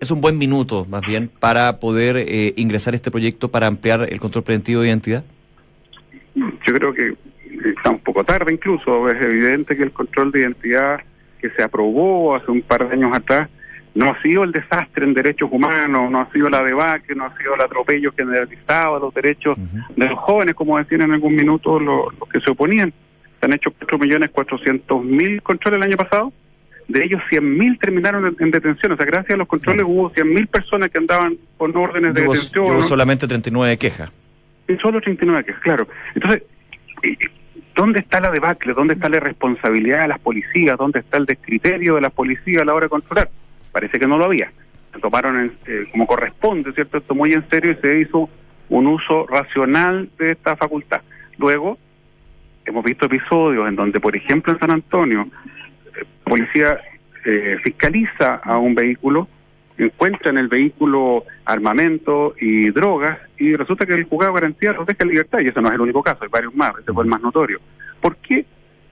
es 0.00 0.10
un 0.10 0.20
buen 0.20 0.36
minuto 0.36 0.86
más 0.88 1.02
bien 1.06 1.30
para 1.40 1.80
poder 1.80 2.16
eh, 2.18 2.52
ingresar 2.56 2.94
este 2.94 3.10
proyecto 3.10 3.50
para 3.50 3.66
ampliar 3.66 4.06
el 4.10 4.20
control 4.20 4.44
preventivo 4.44 4.82
de 4.82 4.88
identidad? 4.88 5.24
Yo 6.34 6.74
creo 6.74 6.92
que 6.92 7.14
está 7.70 7.90
un 7.90 8.00
poco 8.00 8.24
tarde 8.24 8.52
incluso. 8.52 9.08
Es 9.08 9.24
evidente 9.24 9.76
que 9.76 9.84
el 9.84 9.92
control 9.92 10.30
de 10.32 10.40
identidad 10.40 11.00
que 11.40 11.50
se 11.50 11.62
aprobó 11.62 12.36
hace 12.36 12.50
un 12.50 12.62
par 12.62 12.86
de 12.86 12.94
años 12.94 13.14
atrás 13.14 13.48
no 13.98 14.12
ha 14.12 14.22
sido 14.22 14.44
el 14.44 14.52
desastre 14.52 15.04
en 15.04 15.12
derechos 15.12 15.48
humanos, 15.50 16.08
no 16.08 16.20
ha 16.20 16.30
sido 16.30 16.48
la 16.48 16.62
debacle, 16.62 17.16
no 17.16 17.24
ha 17.24 17.36
sido 17.36 17.56
el 17.56 17.60
atropello 17.60 18.12
generalizado 18.16 18.94
a 18.94 19.00
los 19.00 19.12
derechos 19.12 19.58
de 19.96 20.06
los 20.06 20.16
jóvenes, 20.20 20.54
como 20.54 20.78
decían 20.78 21.02
en 21.02 21.14
algún 21.14 21.34
minuto 21.34 21.80
los, 21.80 22.14
que 22.32 22.38
se 22.38 22.48
oponían. 22.48 22.92
Se 23.40 23.46
han 23.46 23.54
hecho 23.54 23.70
4.400.000 23.72 25.42
controles 25.42 25.78
el 25.78 25.82
año 25.82 25.96
pasado, 25.96 26.32
de 26.86 27.04
ellos 27.04 27.20
100.000 27.28 27.80
terminaron 27.80 28.36
en, 28.38 28.50
detención, 28.52 28.92
o 28.92 28.96
sea, 28.96 29.04
gracias 29.04 29.34
a 29.34 29.36
los 29.36 29.48
controles 29.48 29.84
hubo 29.84 30.12
100.000 30.12 30.46
personas 30.46 30.90
que 30.90 30.98
andaban 30.98 31.36
con 31.56 31.76
órdenes 31.76 32.14
de 32.14 32.20
detención. 32.20 32.66
Hubo 32.66 32.82
solamente 32.82 33.26
39 33.26 33.78
quejas. 33.78 34.12
Y 34.68 34.76
solo 34.76 35.00
39 35.00 35.44
quejas, 35.44 35.60
claro. 35.60 35.88
Entonces, 36.14 36.44
¿dónde 37.74 37.98
está 37.98 38.20
la 38.20 38.30
debacle? 38.30 38.74
¿Dónde 38.74 38.94
está 38.94 39.08
la 39.08 39.18
responsabilidad 39.18 40.02
de 40.02 40.08
las 40.08 40.20
policías? 40.20 40.78
¿Dónde 40.78 41.00
está 41.00 41.16
el 41.16 41.26
descriterio 41.26 41.96
de 41.96 42.02
la 42.02 42.10
policía 42.10 42.62
a 42.62 42.64
la 42.64 42.74
hora 42.74 42.86
de 42.86 42.90
controlar? 42.90 43.28
Parece 43.78 44.00
que 44.00 44.08
no 44.08 44.18
lo 44.18 44.24
había. 44.24 44.50
Se 44.92 44.98
tomaron 44.98 45.52
eh, 45.68 45.86
como 45.92 46.04
corresponde, 46.04 46.72
¿cierto? 46.72 46.98
Esto 46.98 47.14
muy 47.14 47.32
en 47.32 47.48
serio 47.48 47.70
y 47.70 47.76
se 47.76 48.00
hizo 48.00 48.28
un 48.70 48.88
uso 48.88 49.24
racional 49.28 50.10
de 50.18 50.32
esta 50.32 50.56
facultad. 50.56 51.00
Luego, 51.36 51.78
hemos 52.66 52.84
visto 52.84 53.06
episodios 53.06 53.68
en 53.68 53.76
donde, 53.76 54.00
por 54.00 54.16
ejemplo, 54.16 54.52
en 54.52 54.58
San 54.58 54.72
Antonio, 54.72 55.28
eh, 55.96 56.04
policía 56.24 56.80
eh, 57.24 57.56
fiscaliza 57.62 58.40
a 58.42 58.58
un 58.58 58.74
vehículo, 58.74 59.28
encuentra 59.76 60.32
en 60.32 60.38
el 60.38 60.48
vehículo 60.48 61.22
armamento 61.44 62.34
y 62.40 62.70
drogas, 62.70 63.16
y 63.38 63.54
resulta 63.54 63.86
que 63.86 63.92
el 63.92 64.06
juzgado 64.06 64.32
de 64.34 64.40
garantía 64.40 64.72
los 64.72 64.86
deja 64.86 65.04
en 65.04 65.10
libertad, 65.10 65.38
y 65.38 65.46
eso 65.46 65.60
no 65.60 65.68
es 65.68 65.74
el 65.74 65.82
único 65.82 66.02
caso, 66.02 66.24
hay 66.24 66.30
varios 66.30 66.52
más, 66.52 66.72
ese 66.80 66.92
fue 66.92 67.04
el 67.04 67.10
más 67.10 67.22
notorio. 67.22 67.60
¿Por 68.00 68.16
qué? 68.16 68.44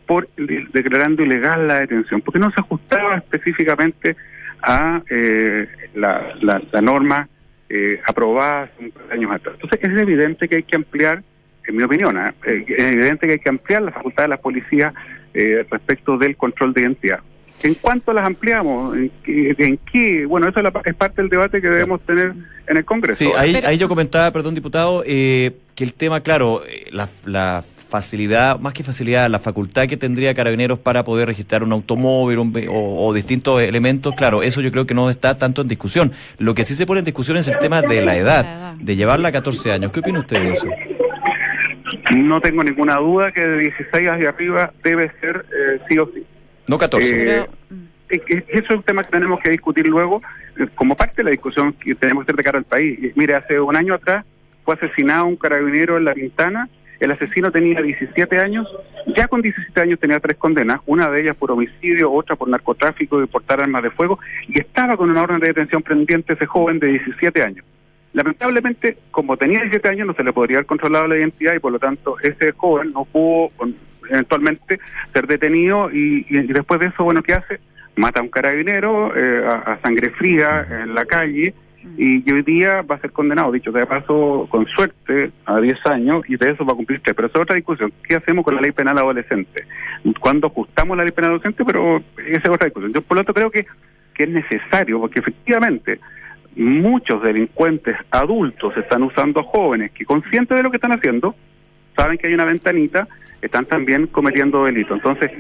Por 0.07 0.29
declarando 0.37 1.25
ilegal 1.25 1.67
la 1.67 1.81
detención, 1.81 2.21
porque 2.21 2.39
no 2.39 2.53
se 2.53 2.61
ajustaba 2.61 3.17
específicamente 3.17 4.15
a 4.67 5.01
eh, 5.09 5.67
la, 5.95 6.35
la, 6.43 6.61
la 6.73 6.81
norma 6.81 7.29
eh, 7.71 8.01
aprobada 8.07 8.65
hace 8.65 8.85
un 8.85 8.91
par 8.91 9.07
de 9.07 9.15
años 9.15 9.31
atrás. 9.33 9.55
Entonces 9.61 9.81
es 9.91 10.03
evidente 10.03 10.49
que 10.49 10.57
hay 10.57 10.63
que 10.65 10.77
ampliar, 10.77 11.23
en 11.67 11.77
mi 11.77 11.83
opinión, 11.85 12.19
¿eh? 12.19 12.33
Eh, 12.47 12.65
es 12.69 12.85
evidente 12.93 13.27
que 13.27 13.33
hay 13.35 13.39
que 13.39 13.49
ampliar 13.49 13.83
la 13.83 13.93
facultad 13.93 14.25
de 14.25 14.29
la 14.29 14.37
policía 14.37 14.93
eh, 15.35 15.65
respecto 15.71 16.17
del 16.19 16.37
control 16.37 16.73
de 16.75 16.83
identidad. 16.83 17.21
¿En 17.63 17.75
cuánto 17.75 18.13
las 18.13 18.27
ampliamos? 18.27 18.97
¿En 18.97 19.11
qué? 19.25 19.55
en 19.59 19.79
qué? 19.91 20.27
Bueno, 20.27 20.49
eso 20.49 20.59
es, 20.61 20.65
la- 20.65 20.83
es 20.85 20.95
parte 20.95 21.23
del 21.23 21.31
debate 21.31 21.63
que 21.63 21.69
debemos 21.71 22.01
tener 22.03 22.35
en 22.67 22.77
el 22.77 22.85
Congreso. 22.85 23.25
Sí, 23.25 23.31
ahí, 23.37 23.57
ahí 23.65 23.79
yo 23.79 23.89
comentaba, 23.89 24.31
perdón, 24.31 24.55
diputado, 24.55 25.03
eh, 25.07 25.53
que 25.75 25.85
el 25.85 25.95
tema, 25.95 26.21
claro, 26.21 26.63
eh, 26.69 26.89
la, 26.93 27.09
la 27.25 27.65
facilidad, 27.89 28.59
más 28.61 28.73
que 28.73 28.83
facilidad, 28.83 29.29
la 29.31 29.39
facultad 29.39 29.87
que 29.87 29.97
tendría 29.97 30.35
Carabineros 30.35 30.79
para 30.79 31.05
poder 31.05 31.29
registrar 31.29 31.63
un 31.63 31.73
automóvil 31.73 32.39
un 32.39 32.53
ve- 32.53 32.69
o, 32.69 33.07
o 33.07 33.13
distintos 33.15 33.63
elementos, 33.63 34.15
claro, 34.17 34.43
eso 34.43 34.61
yo 34.61 34.71
creo 34.73 34.87
que 34.87 34.95
no 34.95 35.09
está 35.11 35.37
tanto 35.39 35.63
en 35.63 35.69
discusión. 35.69 36.13
Lo 36.39 36.55
que 36.55 36.65
sí 36.65 36.75
se 36.75 36.87
pone 36.87 36.99
en 37.01 37.05
discusión 37.05 37.37
es 37.37 37.47
el 37.49 37.59
tema 37.59 37.83
de 37.83 38.03
la 38.03 38.17
edad, 38.17 38.75
de 38.75 38.97
llevarla 38.97 39.29
a 39.29 39.33
14 39.33 39.73
años. 39.73 39.93
¿Qué 39.93 40.01
opina 40.01 40.19
usted 40.21 40.43
de 40.43 40.51
eso? 40.53 40.67
No 42.15 42.41
tengo 42.41 42.63
ninguna 42.63 42.97
duda 42.97 43.33
que 43.33 43.41
de 43.45 43.59
16 43.59 44.09
hacia 44.09 44.29
arriba 44.29 44.73
debe 44.83 45.11
ser 45.21 45.45
eh, 45.53 45.81
sí 45.89 45.99
o 45.99 46.07
sí. 46.15 46.25
No 46.69 46.79
14. 46.79 47.09
Eh, 47.09 47.25
Pero, 47.25 47.47
Es 48.09 48.23
que 48.23 48.45
Eso 48.49 48.65
es 48.65 48.71
un 48.71 48.83
tema 48.83 49.03
que 49.03 49.11
tenemos 49.11 49.41
que 49.41 49.51
discutir 49.51 49.87
luego 49.87 50.23
eh, 50.59 50.67
como 50.75 50.97
parte 50.97 51.15
de 51.19 51.25
la 51.25 51.31
discusión 51.31 51.73
que 51.73 51.95
tenemos 51.95 52.25
que 52.25 52.31
hacer 52.31 52.37
de 52.37 52.45
cara 52.45 52.59
al 52.59 52.65
país. 52.65 53.13
Mire, 53.17 53.35
hace 53.35 53.59
un 53.61 53.75
año 53.77 53.95
atrás 53.95 54.25
fue 54.65 54.75
asesinado 54.75 55.27
un 55.27 55.37
carabinero 55.37 55.97
en 55.97 56.05
La 56.05 56.15
Pintana. 56.15 56.69
El 57.01 57.11
asesino 57.11 57.51
tenía 57.51 57.81
17 57.83 58.39
años. 58.39 58.67
Ya 59.15 59.29
con 59.29 59.43
17 59.43 59.81
años 59.81 60.01
tenía 60.01 60.19
tres 60.21 60.37
condenas, 60.37 60.81
una 60.87 61.11
de 61.11 61.21
ellas 61.23 61.37
por 61.37 61.51
homicidio, 61.51 62.11
otra 62.13 62.37
por 62.37 62.49
narcotráfico 62.49 63.23
y 63.23 63.27
portar 63.27 63.61
armas 63.61 63.83
de 63.83 63.91
fuego, 63.91 64.19
y 64.49 64.59
estaba 64.61 64.97
con 64.97 65.11
una 65.11 65.23
orden 65.23 65.41
de 65.41 65.49
detención 65.49 65.83
pendiente 65.83 66.33
ese 66.33 66.47
joven 66.47 66.79
de 66.79 66.87
17 66.89 67.43
años. 67.43 67.65
Lamentablemente, 68.13 68.97
como 69.11 69.37
tenía 69.37 69.59
17 69.61 69.89
años, 69.91 70.07
no 70.07 70.15
se 70.15 70.25
le 70.25 70.33
podría 70.33 70.57
haber 70.59 70.67
controlado 70.67 71.07
la 71.07 71.19
identidad 71.19 71.55
y 71.55 71.59
por 71.59 71.73
lo 71.73 71.79
tanto 71.79 72.19
ese 72.21 72.53
joven 72.53 72.93
no 72.93 73.05
pudo 73.05 73.51
eventualmente 74.09 74.79
ser 75.13 75.27
detenido 75.27 75.91
y, 75.93 76.27
y- 76.31 76.39
y 76.39 76.47
después 76.47 76.81
de 76.81 76.87
eso, 76.87 77.05
bueno, 77.05 77.23
¿qué 77.23 77.35
hace? 77.35 77.61
Mata 77.97 78.21
a 78.21 78.23
un 78.23 78.29
carabinero 78.29 79.15
eh, 79.17 79.45
a, 79.47 79.73
a 79.73 79.79
sangre 79.81 80.11
fría 80.11 80.67
en 80.83 80.95
la 80.95 81.05
calle 81.05 81.55
y, 81.97 82.31
hoy 82.31 82.43
día 82.43 82.83
va 82.83 82.97
a 82.97 83.01
ser 83.01 83.13
condenado, 83.13 83.53
dicho 83.53 83.73
de 83.73 83.87
paso, 83.87 84.47
con 84.51 84.67
suerte, 84.67 85.31
a 85.45 85.61
10 85.61 85.87
años 85.87 86.23
y 86.29 86.37
de 86.37 86.51
eso 86.51 86.65
va 86.65 86.73
a 86.73 86.77
cumplir 86.77 87.01
3. 87.03 87.15
Pero 87.15 87.29
esa 87.29 87.39
es 87.39 87.43
otra 87.43 87.57
discusión. 87.57 87.93
¿Qué 88.03 88.17
hacemos 88.17 88.45
con 88.45 88.55
la 88.55 88.61
ley 88.61 88.73
penal 88.73 88.99
adolescente? 88.99 89.65
¿Cuándo 90.21 90.49
ajustamos 90.49 90.97
la 90.97 91.05
ley 91.05 91.13
penal 91.13 91.31
adolescente? 91.31 91.65
Pero 91.65 92.03
esa 92.19 92.41
es 92.41 92.49
otra 92.49 92.67
discusión. 92.67 92.93
Yo, 92.93 93.03
por 93.03 93.17
lo 93.17 93.25
tanto, 93.25 93.35
creo 93.35 93.51
que, 93.51 93.67
que 94.15 94.25
es 94.25 94.29
necesario, 94.29 95.01
porque 95.01 95.21
efectivamente 95.21 96.01
muchos 96.57 97.23
delincuentes 97.23 97.97
adultos 98.11 98.77
están 98.77 99.03
usando 99.03 99.41
a 99.41 99.45
jóvenes 99.45 99.93
que 99.93 100.07
conscientes 100.07 100.57
de 100.57 100.63
lo 100.63 100.71
que 100.71 100.79
están 100.79 100.93
haciendo, 100.93 101.35
saben 101.97 102.19
que 102.19 102.29
hay 102.29 102.35
una 102.35 102.47
ventanita, 102.47 103.07
están 103.43 103.67
también 103.67 104.07
cometiendo 104.07 104.65
delitos. 104.65 104.97
Entonces, 104.97 105.31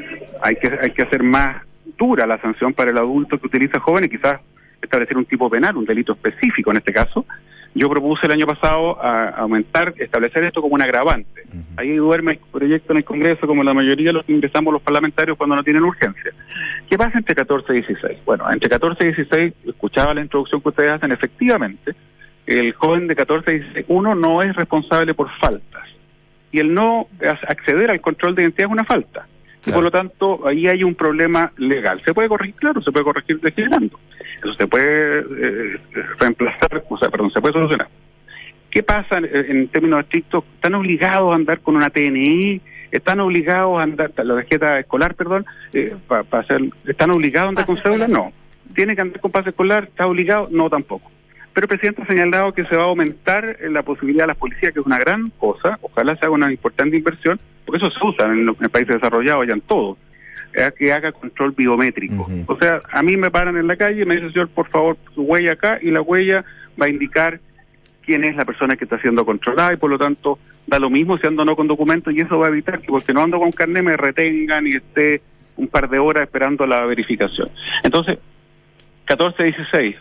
hay 0.43 0.57
que, 0.57 0.71
hay 0.81 0.91
que 0.91 1.03
hacer 1.03 1.23
más 1.23 1.62
dura 1.97 2.26
la 2.26 2.41
sanción 2.41 2.75
para 2.75 2.91
el 2.91 2.99
adulto 2.99 3.38
que 3.38 3.47
utiliza 3.47 3.81
jóvenes, 3.81 4.11
quizás 4.11 4.41
establecer 4.80 5.16
un 5.16 5.25
tipo 5.25 5.49
penal, 5.50 5.76
un 5.76 5.85
delito 5.85 6.12
específico 6.12 6.71
en 6.71 6.78
este 6.78 6.92
caso. 6.92 7.25
Yo 7.75 7.90
propuse 7.90 8.26
el 8.26 8.33
año 8.33 8.47
pasado 8.47 9.02
a, 9.02 9.28
aumentar, 9.30 9.92
establecer 9.99 10.45
esto 10.45 10.62
como 10.62 10.75
un 10.75 10.80
agravante. 10.80 11.42
Ahí 11.76 11.95
duerme 11.97 12.33
el 12.33 12.38
proyecto 12.50 12.92
en 12.92 12.99
el 12.99 13.04
Congreso, 13.04 13.47
como 13.47 13.62
la 13.62 13.75
mayoría 13.75 14.06
de 14.06 14.12
los 14.14 14.25
que 14.25 14.33
ingresamos 14.33 14.73
los 14.73 14.80
parlamentarios 14.80 15.37
cuando 15.37 15.56
no 15.56 15.62
tienen 15.62 15.83
urgencia. 15.83 16.33
¿Qué 16.88 16.97
pasa 16.97 17.18
entre 17.18 17.35
14 17.35 17.73
y 17.73 17.76
16? 17.83 18.18
Bueno, 18.25 18.45
entre 18.50 18.71
14 18.71 19.02
y 19.02 19.06
16, 19.09 19.54
escuchaba 19.66 20.14
la 20.14 20.23
introducción 20.23 20.62
que 20.62 20.71
ustedes 20.71 20.92
hacen, 20.92 21.12
efectivamente, 21.12 21.95
el 22.47 22.73
joven 22.73 23.09
de 23.09 23.16
14 23.16 23.50
y 23.50 23.59
16, 23.59 23.87
uno 23.88 24.14
no 24.14 24.40
es 24.40 24.56
responsable 24.56 25.12
por 25.12 25.28
faltas. 25.38 25.85
Y 26.52 26.61
el 26.61 26.73
no 26.73 27.09
acceder 27.47 27.90
al 27.90 28.00
control 28.00 28.35
de 28.35 28.42
identidad 28.45 28.68
es 28.68 28.73
una 28.73 28.85
falta. 28.85 29.26
Y 29.67 29.73
por 29.73 29.83
lo 29.83 29.91
tanto, 29.91 30.47
ahí 30.47 30.69
hay 30.69 30.85
un 30.85 30.95
problema 30.95 31.53
legal. 31.57 32.01
¿Se 32.05 32.15
puede 32.15 32.29
corregir? 32.29 32.55
Claro, 32.55 32.81
se 32.83 32.93
puede 32.93 33.05
corregir 33.05 33.39
legislando. 33.43 33.99
Eso 34.37 34.55
se 34.55 34.67
puede 34.67 35.19
eh, 35.21 35.77
reemplazar, 36.19 36.83
o 36.89 36.97
sea, 36.99 37.09
perdón, 37.09 37.31
se 37.33 37.41
puede 37.41 37.55
solucionar. 37.55 37.89
¿Qué 38.71 38.83
pasa 38.83 39.19
en, 39.19 39.25
en 39.33 39.69
términos 39.69 40.01
estrictos? 40.01 40.45
¿Están 40.55 40.75
obligados 40.75 41.33
a 41.33 41.35
andar 41.35 41.61
con 41.61 41.77
una 41.77 41.91
TNI? 41.91 42.61
¿Están 42.93 43.21
obligados 43.21 43.79
a 43.79 43.83
andar, 43.83 44.13
la 44.17 44.35
tarjeta 44.37 44.79
escolar, 44.79 45.15
perdón, 45.15 45.45
eh, 45.73 45.95
pa- 46.07 46.23
pa 46.23 46.41
hacer, 46.41 46.61
¿están 46.87 47.11
obligados 47.11 47.47
a 47.47 47.49
andar 47.51 47.67
con 47.67 47.77
cédula? 47.77 48.07
No. 48.09 48.33
¿Tiene 48.75 48.95
que 48.95 49.01
andar 49.01 49.21
con 49.21 49.31
pase 49.33 49.51
escolar? 49.51 49.85
¿Está 49.85 50.07
obligado? 50.07 50.49
No, 50.51 50.69
tampoco. 50.71 51.11
Pero 51.57 51.65
el 51.65 51.69
presidente 51.71 52.03
ha 52.03 52.07
señalado 52.07 52.53
que 52.53 52.67
se 52.67 52.77
va 52.77 52.83
a 52.83 52.87
aumentar 52.89 53.57
eh, 53.63 53.71
la 53.71 53.83
posibilidad 53.83 54.25
de 54.25 54.27
las 54.27 54.37
policías, 54.37 54.75
que 54.75 54.81
es 54.81 54.85
una 54.85 54.99
gran 54.99 55.31
cosa. 55.39 55.79
Ojalá 55.81 56.15
se 56.15 56.27
haga 56.27 56.35
una 56.35 56.53
importante 56.53 56.99
inversión, 56.99 57.41
porque 57.65 57.79
eso 57.79 57.91
se 57.99 58.07
usa 58.07 58.27
en 58.27 58.45
los 58.45 58.61
en 58.61 58.69
países 58.69 58.97
desarrollados 58.97 59.47
ya 59.47 59.55
en 59.55 59.63
todo. 59.63 59.97
eh, 60.53 60.71
que 60.79 60.93
haga 60.93 61.13
control 61.13 61.53
biométrico. 61.53 62.29
O 62.47 62.59
sea, 62.59 62.81
a 62.93 63.03
mí 63.03 63.17
me 63.17 63.31
paran 63.31 63.57
en 63.57 63.67
la 63.67 63.77
calle 63.77 64.03
y 64.03 64.05
me 64.05 64.17
dice, 64.17 64.33
señor, 64.33 64.51
por 64.51 64.69
favor, 64.69 64.99
su 65.15 65.23
huella 65.23 65.53
acá, 65.53 65.79
y 65.81 65.91
la 65.91 66.03
huella 66.03 66.45
va 66.79 66.87
a 66.87 66.91
indicar 66.91 67.41
quién 68.05 68.25
es 68.25 68.37
la 68.37 68.45
persona 68.45 68.77
que 68.77 68.85
está 68.85 69.01
siendo 69.01 69.25
controlada 69.25 69.73
y 69.73 69.79
por 69.79 69.89
lo 69.89 69.97
tanto 69.97 70.39
da 70.67 70.79
lo 70.79 70.91
mismo 70.91 71.17
si 71.17 71.27
ando 71.27 71.41
o 71.41 71.45
no 71.47 71.57
con 71.57 71.69
documentos 71.69 72.13
y 72.15 72.21
eso 72.21 72.39
va 72.39 72.49
a 72.49 72.51
evitar 72.51 72.81
que 72.81 72.89
porque 72.89 73.15
no 73.15 73.23
ando 73.23 73.39
con 73.39 73.51
carnet 73.51 73.83
me 73.83 73.97
retengan 73.97 74.67
y 74.67 74.77
esté 74.77 75.23
un 75.57 75.69
par 75.69 75.89
de 75.89 75.99
horas 75.99 76.25
esperando 76.25 76.67
la 76.67 76.85
verificación. 76.85 77.49
Entonces, 77.83 78.19
14-16 79.09 79.97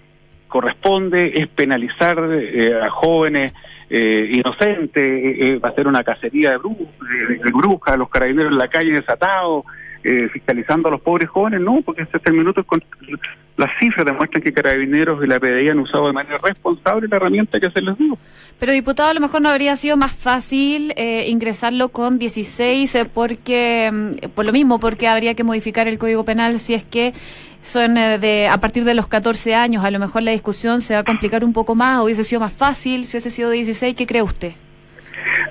corresponde 0.60 1.34
es 1.36 1.50
penalizar 1.50 2.18
eh, 2.32 2.80
a 2.82 2.90
jóvenes 2.90 3.52
eh, 3.90 4.30
inocentes, 4.32 5.04
eh, 5.04 5.36
eh, 5.56 5.60
va 5.60 5.68
a 5.70 5.74
ser 5.74 5.86
una 5.86 6.02
cacería 6.02 6.52
de, 6.52 6.58
bru 6.58 6.78
de, 6.78 7.36
de 7.44 7.52
brujas, 7.52 7.98
los 7.98 8.08
carabineros 8.10 8.54
en 8.54 8.58
la 8.58 8.70
calle 8.70 8.94
desatados, 8.94 9.66
eh, 10.02 10.30
fiscalizando 10.32 10.88
a 10.88 10.92
los 10.92 11.02
pobres 11.02 11.28
jóvenes, 11.28 11.60
no, 11.60 11.82
porque 11.82 12.04
hasta 12.04 12.20
el 12.30 12.38
minuto 12.38 12.64
con- 12.64 12.82
las 13.58 13.70
cifras 13.80 14.06
demuestran 14.06 14.42
que 14.44 14.54
carabineros 14.54 15.22
y 15.24 15.28
la 15.28 15.40
PDI 15.40 15.70
han 15.70 15.80
usado 15.80 16.08
de 16.08 16.14
manera 16.14 16.38
responsable 16.44 17.08
la 17.10 17.18
herramienta 17.18 17.60
que 17.60 17.70
se 17.70 17.82
les 17.82 17.98
dio. 17.98 18.18
Pero 18.60 18.72
diputado, 18.72 19.10
a 19.10 19.14
lo 19.14 19.20
mejor 19.20 19.42
no 19.42 19.50
habría 19.50 19.76
sido 19.76 19.98
más 19.98 20.14
fácil 20.14 20.94
eh, 20.96 21.26
ingresarlo 21.28 21.90
con 21.90 22.18
16 22.18 22.96
eh, 22.96 23.06
porque 23.14 23.92
mm, 23.94 24.30
por 24.36 24.46
lo 24.46 24.52
mismo, 24.54 24.80
porque 24.80 25.08
habría 25.08 25.34
que 25.36 25.44
modificar 25.44 25.88
el 25.88 25.98
Código 25.98 26.24
Penal 26.26 26.60
si 26.60 26.74
es 26.76 26.84
que 26.84 27.14
son 27.66 27.98
eh, 27.98 28.20
de 28.20 28.48
a 28.48 28.58
partir 28.60 28.84
de 28.84 28.94
los 28.94 29.08
14 29.08 29.56
años, 29.56 29.84
a 29.84 29.92
lo 29.92 30.00
mejor 30.00 30.22
la 30.24 30.32
discusión 30.32 30.82
se 30.82 30.94
va 30.94 31.02
a 31.02 31.04
complicar 31.04 31.44
un 31.44 31.54
poco 31.54 31.76
más, 31.76 32.02
hubiese 32.04 32.24
sido 32.24 32.40
más 32.42 32.54
fácil 32.54 33.06
si 33.06 33.18
hubiese 33.18 33.30
sido 33.30 33.50
de 33.50 33.56
16, 33.58 33.96
¿qué 33.96 34.06
cree 34.08 34.22
usted? 34.22 34.54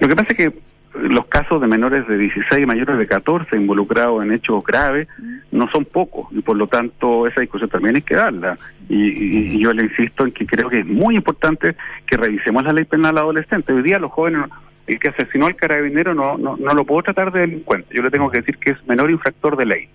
Lo 0.01 0.09
que 0.09 0.15
pasa 0.17 0.33
es 0.33 0.37
que 0.37 0.53
los 0.95 1.27
casos 1.27 1.61
de 1.61 1.67
menores 1.67 2.07
de 2.07 2.17
16 2.17 2.63
y 2.63 2.67
mayores 2.67 2.97
de 2.99 3.07
14 3.09 3.57
involucrados 3.57 4.23
en 4.23 4.31
hechos 4.33 4.63
graves 4.65 5.09
no 5.51 5.69
son 5.71 5.85
pocos 5.85 6.29
y 6.33 6.41
por 6.41 6.57
lo 6.57 6.69
tanto 6.69 7.27
esa 7.27 7.41
discusión 7.41 7.69
también 7.69 7.97
hay 7.97 8.03
que 8.03 8.15
darla. 8.15 8.57
Y, 8.89 8.97
y- 9.09 9.57
y 9.57 9.61
yo 9.61 9.73
le 9.73 9.83
insisto 9.83 10.25
en 10.25 10.31
que 10.33 10.47
creo 10.47 10.69
que 10.69 10.81
es 10.81 10.87
muy 10.87 11.17
importante 11.17 11.75
que 12.07 12.17
revisemos 12.17 12.63
la 12.65 12.73
ley 12.73 12.85
penal 12.85 13.19
adolescente. 13.19 13.73
Hoy 13.73 13.83
día 13.83 13.99
los 13.99 14.13
jóvenes, 14.13 14.43
el 14.87 15.01
que 15.01 15.09
asesinó 15.09 15.47
al 15.47 15.57
carabinero 15.57 16.15
no, 16.15 16.39
no, 16.39 16.57
no 16.57 16.75
lo 16.75 16.85
puedo 16.85 17.03
tratar 17.03 17.33
de 17.33 17.41
delincuente. 17.41 17.89
Yo 17.97 18.03
le 18.03 18.11
tengo 18.13 18.31
que 18.31 18.39
decir 18.39 18.57
que 18.59 18.71
es 18.71 18.87
menor 18.87 19.11
infractor 19.11 19.57
de 19.57 19.67
ley. 19.67 19.89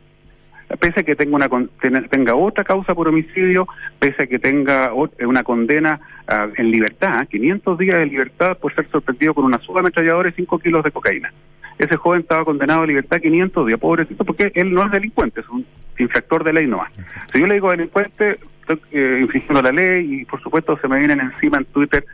Pese 0.80 1.00
a 1.00 1.04
que 1.04 1.16
tenga, 1.16 1.36
una, 1.36 1.50
tenga 2.10 2.36
otra 2.36 2.64
causa 2.64 2.94
por 2.94 3.08
homicidio, 3.08 3.68
pese 4.00 4.24
a 4.24 4.28
que 4.28 4.38
tenga 4.40 4.94
ot- 4.94 5.26
una 5.26 5.44
condena 5.44 6.00
ah, 6.28 6.48
en 6.58 6.70
libertad, 6.70 7.28
500 7.28 7.78
días 7.80 7.98
de 7.98 8.06
libertad 8.06 8.58
por 8.58 8.74
ser 8.76 8.88
sorprendido 8.90 9.34
con 9.34 9.46
una 9.46 9.58
subametralladora 9.60 10.30
y 10.30 10.34
5 10.34 10.60
kilos 10.60 10.84
de 10.84 10.92
cocaína. 10.92 11.34
Ese 11.80 11.96
joven 11.96 12.22
estaba 12.22 12.46
condenado 12.46 12.82
a 12.82 12.86
libertad 12.88 13.20
500 13.22 13.66
días, 13.66 13.80
pobrecito, 13.80 14.24
porque 14.26 14.52
él 14.54 14.72
no 14.74 14.86
es 14.86 14.92
delincuente, 14.92 15.40
es 15.42 15.50
un 15.50 15.66
infractor 15.98 16.44
de 16.44 16.54
ley 16.54 16.68
no 16.68 16.78
más. 16.78 16.92
Si 17.34 17.40
yo 17.40 17.48
le 17.48 17.54
digo 17.56 17.72
delincuente, 17.72 18.38
estoy 18.62 18.80
eh, 18.92 19.20
infringiendo 19.22 19.62
la 19.62 19.72
ley 19.72 20.22
y 20.22 20.26
por 20.26 20.42
supuesto 20.42 20.78
se 20.80 20.88
me 20.88 21.00
vienen 21.00 21.20
encima 21.22 21.58
en 21.58 21.66
Twitter 21.66 22.06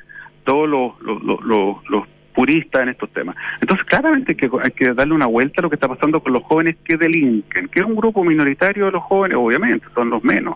todos 0.43 0.69
los, 0.69 1.01
los, 1.01 1.21
los, 1.23 1.41
los- 1.43 1.89
los 1.89 2.03
puristas 2.35 2.81
en 2.83 2.89
estos 2.89 3.09
temas. 3.11 3.35
Entonces, 3.61 3.85
claramente 3.85 4.33
hay 4.33 4.35
que, 4.35 4.49
hay 4.61 4.71
que 4.71 4.93
darle 4.93 5.13
una 5.13 5.25
vuelta 5.25 5.61
a 5.61 5.63
lo 5.63 5.69
que 5.69 5.75
está 5.75 5.87
pasando 5.87 6.19
con 6.21 6.33
los 6.33 6.43
jóvenes 6.43 6.75
que 6.83 6.97
delinquen, 6.97 7.67
que 7.69 7.79
es 7.79 7.85
un 7.85 7.95
grupo 7.95 8.23
minoritario 8.23 8.85
de 8.87 8.91
los 8.91 9.03
jóvenes, 9.03 9.37
obviamente, 9.37 9.85
son 9.95 10.09
los 10.09 10.23
menos, 10.23 10.55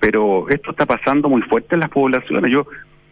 pero 0.00 0.48
esto 0.48 0.72
está 0.72 0.86
pasando 0.86 1.28
muy 1.28 1.42
fuerte 1.42 1.74
en 1.76 1.80
las 1.80 1.90
poblaciones. 1.90 2.50
Yo, 2.50 2.66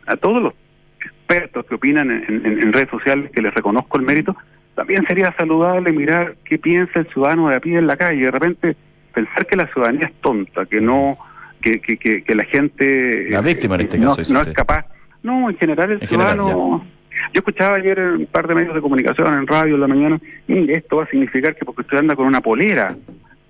a 0.07 0.17
todos 0.17 0.43
los 0.43 0.53
expertos 1.01 1.65
que 1.67 1.75
opinan 1.77 2.11
en, 2.11 2.45
en- 2.45 2.59
en 2.63 2.73
redes 2.73 2.91
sociales, 2.91 3.31
que 3.33 3.41
les 3.43 3.55
reconozco 3.55 3.99
el 3.99 4.05
mérito, 4.05 4.37
también 4.75 5.07
sería 5.07 5.33
saludable 5.37 5.93
mirar 5.93 6.37
qué 6.45 6.59
piensa 6.59 7.01
el 7.01 7.07
ciudadano 7.09 7.49
de 7.49 7.57
a 7.57 7.61
pie 7.61 7.79
en 7.79 7.87
la 7.87 7.97
calle. 7.97 8.25
De 8.25 8.31
repente, 8.31 8.77
pensar 9.15 9.47
que 9.47 9.57
la 9.57 9.67
ciudadanía 9.69 10.07
es 10.07 10.15
tonta, 10.21 10.67
que 10.67 10.81
no, 10.81 11.17
que, 11.61 11.81
que, 11.81 11.97
que, 11.99 12.25
que 12.25 12.35
la 12.35 12.45
gente 12.45 13.29
La 13.31 13.43
víctima 13.43 13.75
en 13.77 13.83
eh, 13.83 13.85
este 13.85 13.99
no, 13.99 14.15
caso, 14.17 14.33
no 14.33 14.41
es 14.41 14.49
capaz. 14.49 14.87
No, 15.23 15.49
en 15.51 15.57
general 15.57 15.93
el 15.93 16.03
En 16.03 16.09
general, 16.09 16.35
ciudadano. 16.35 16.85
Yo 17.33 17.39
escuchaba 17.39 17.77
ayer 17.77 17.99
en 17.99 18.09
un 18.09 18.27
par 18.27 18.47
de 18.47 18.55
medios 18.55 18.75
de 18.75 18.81
comunicación, 18.81 19.35
en 19.35 19.47
radio, 19.47 19.75
en 19.75 19.81
la 19.81 19.89
mañana, 19.89 20.21
"Mire, 20.47 20.75
esto 20.75 20.97
va 20.97 21.05
a 21.05 21.09
significar 21.09 21.55
que 21.55 21.65
porque 21.65 21.83
usted 21.83 21.99
anda 21.99 22.17
con 22.17 22.27
una 22.27 22.41
polera 22.41 22.95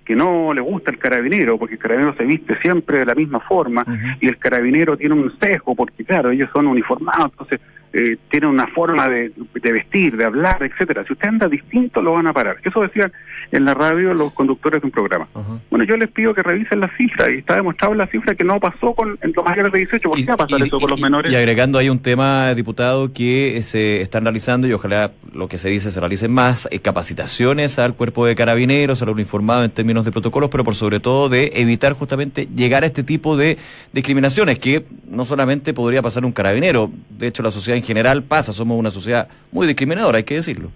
que 0.05 0.15
no 0.15 0.53
le 0.53 0.61
gusta 0.61 0.91
el 0.91 0.97
carabinero, 0.97 1.57
porque 1.57 1.75
el 1.75 1.79
carabinero 1.79 2.13
se 2.15 2.25
viste 2.25 2.59
siempre 2.61 2.99
de 2.99 3.05
la 3.05 3.15
misma 3.15 3.39
forma, 3.39 3.85
y 4.19 4.27
el 4.27 4.37
carabinero 4.37 4.97
tiene 4.97 5.15
un 5.15 5.31
sesgo, 5.39 5.75
porque 5.75 6.03
claro, 6.03 6.31
ellos 6.31 6.49
son 6.51 6.67
uniformados, 6.67 7.31
entonces 7.31 7.61
eh, 7.93 8.17
tienen 8.29 8.49
una 8.49 8.65
forma 8.67 9.07
de, 9.07 9.31
vestir, 9.53 10.17
de 10.17 10.25
hablar, 10.25 10.63
etcétera. 10.63 11.03
Si 11.05 11.13
usted 11.13 11.27
anda 11.27 11.47
distinto, 11.47 12.01
lo 12.01 12.13
van 12.13 12.25
a 12.25 12.33
parar. 12.33 12.57
Eso 12.63 12.81
decían 12.81 13.11
en 13.51 13.65
la 13.65 13.75
radio 13.75 14.15
los 14.15 14.33
conductores 14.33 14.81
de 14.81 14.87
un 14.87 14.91
programa. 14.91 15.27
Bueno, 15.69 15.85
yo 15.85 15.95
les 15.95 16.09
pido 16.09 16.33
que 16.33 16.41
revisen 16.41 16.79
las 16.79 16.89
cifras, 16.97 17.29
y 17.29 17.37
está 17.37 17.55
demostrado 17.55 17.93
la 17.93 18.07
cifra 18.07 18.33
que 18.33 18.43
no 18.43 18.59
pasó 18.59 18.93
con 18.93 19.17
en 19.21 19.31
los 19.35 19.45
mayores 19.45 19.71
de 19.71 19.79
18. 19.79 20.09
¿Por 20.09 20.17
qué 20.17 20.25
va 20.25 20.33
a 20.33 20.37
pasar 20.37 20.61
eso 20.65 20.79
con 20.79 20.89
los 20.89 20.99
menores? 20.99 21.31
Y 21.31 21.35
agregando 21.35 21.77
ahí 21.77 21.89
un 21.89 21.99
tema, 21.99 22.55
diputado, 22.55 23.13
que 23.13 23.61
se 23.61 24.01
están 24.01 24.23
realizando, 24.23 24.67
y 24.67 24.73
ojalá 24.73 25.11
lo 25.31 25.47
que 25.47 25.59
se 25.59 25.69
dice 25.69 25.91
se 25.91 25.99
realice 25.99 26.27
más, 26.27 26.67
eh, 26.71 26.79
capacitaciones 26.79 27.77
al 27.77 27.93
cuerpo 27.93 28.25
de 28.25 28.35
carabineros, 28.35 29.03
al 29.03 29.09
uniformado 29.09 29.63
en 29.63 29.71
términos 29.71 30.03
de 30.03 30.11
protocolos, 30.11 30.49
pero 30.49 30.63
por 30.63 30.73
sobre 30.73 30.99
todo 30.99 31.29
de 31.29 31.51
evitar 31.55 31.93
justamente 31.93 32.47
llegar 32.55 32.83
a 32.83 32.87
este 32.87 33.03
tipo 33.03 33.37
de 33.37 33.59
discriminaciones, 33.91 34.57
que 34.57 34.85
no 35.07 35.25
solamente 35.25 35.75
podría 35.75 36.01
pasar 36.01 36.25
un 36.25 36.31
carabinero, 36.31 36.89
de 37.11 37.27
hecho 37.27 37.43
la 37.43 37.51
sociedad 37.51 37.77
en 37.77 37.82
general 37.83 38.23
pasa, 38.23 38.53
somos 38.53 38.77
una 38.77 38.91
sociedad 38.91 39.27
muy 39.51 39.67
discriminadora, 39.67 40.17
hay 40.17 40.23
que 40.23 40.35
decirlo. 40.35 40.71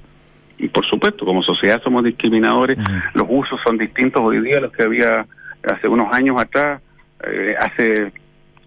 Y 0.57 0.67
por 0.69 0.85
supuesto, 0.85 1.25
como 1.25 1.43
sociedad 1.43 1.81
somos 1.83 2.03
discriminadores, 2.03 2.77
los 3.13 3.27
usos 3.29 3.59
son 3.63 3.77
distintos 3.77 4.21
hoy 4.23 4.41
día 4.41 4.57
a 4.57 4.61
los 4.61 4.71
que 4.71 4.83
había 4.83 5.25
hace 5.63 5.87
unos 5.87 6.11
años 6.13 6.39
atrás, 6.39 6.81
eh, 7.23 7.55
hace 7.59 8.11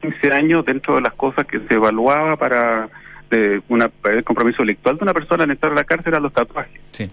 15 0.00 0.32
años, 0.32 0.64
dentro 0.64 0.94
de 0.96 1.02
las 1.02 1.14
cosas 1.14 1.46
que 1.46 1.60
se 1.60 1.74
evaluaba 1.74 2.36
para 2.36 2.88
de 3.30 3.62
una, 3.68 3.88
el 4.10 4.24
compromiso 4.24 4.62
electoral 4.62 4.98
de 4.98 5.04
una 5.04 5.14
persona 5.14 5.44
en 5.44 5.52
entrar 5.52 5.72
a 5.72 5.76
la 5.76 5.84
cárcel 5.84 6.08
eran 6.08 6.24
los 6.24 6.32
tatuajes. 6.32 6.80
Sí. 6.90 7.08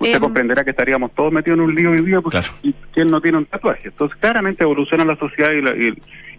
Usted 0.00 0.16
em, 0.16 0.20
comprenderá 0.20 0.64
que 0.64 0.70
estaríamos 0.70 1.12
todos 1.14 1.32
metidos 1.32 1.58
en 1.58 1.64
un 1.64 1.74
lío 1.74 1.90
hoy 1.92 2.04
día 2.04 2.20
porque 2.20 2.40
¿quién 2.92 3.06
no 3.06 3.20
tiene 3.20 3.38
un 3.38 3.44
tatuaje? 3.44 3.88
Entonces, 3.88 4.18
claramente 4.18 4.64
evoluciona 4.64 5.04
la 5.04 5.16
sociedad 5.16 5.52
y, 5.52 5.88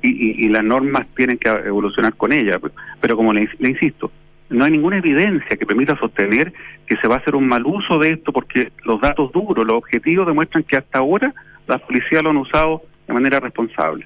y, 0.02 0.46
y, 0.46 0.50
las 0.50 0.64
normas 0.64 1.08
tienen 1.16 1.38
que 1.38 1.50
evolucionar 1.50 2.14
con 2.16 2.34
ella. 2.34 2.60
Pero 3.00 3.16
como 3.16 3.32
le, 3.32 3.50
insisto, 3.60 4.12
no 4.52 4.66
hay 4.66 4.72
ninguna 4.72 4.98
evidencia 4.98 5.58
que 5.58 5.66
permita 5.66 5.98
sostener 5.98 6.54
que 6.86 6.98
se 6.98 7.08
va 7.08 7.16
a 7.16 7.18
hacer 7.20 7.36
un 7.36 7.48
mal 7.48 7.66
uso 7.66 7.98
de 7.98 8.12
esto 8.12 8.32
porque 8.32 8.72
los 8.84 9.00
datos 9.02 9.32
duros, 9.32 9.66
los 9.66 9.78
objetivos 9.78 10.28
demuestran 10.28 10.64
que 10.64 10.78
hasta 10.78 11.00
ahora 11.00 11.34
la 11.68 11.78
policía 11.78 12.22
lo 12.22 12.32
han 12.32 12.38
usado 12.38 12.84
de 13.08 13.14
manera 13.14 13.40
responsable. 13.40 14.06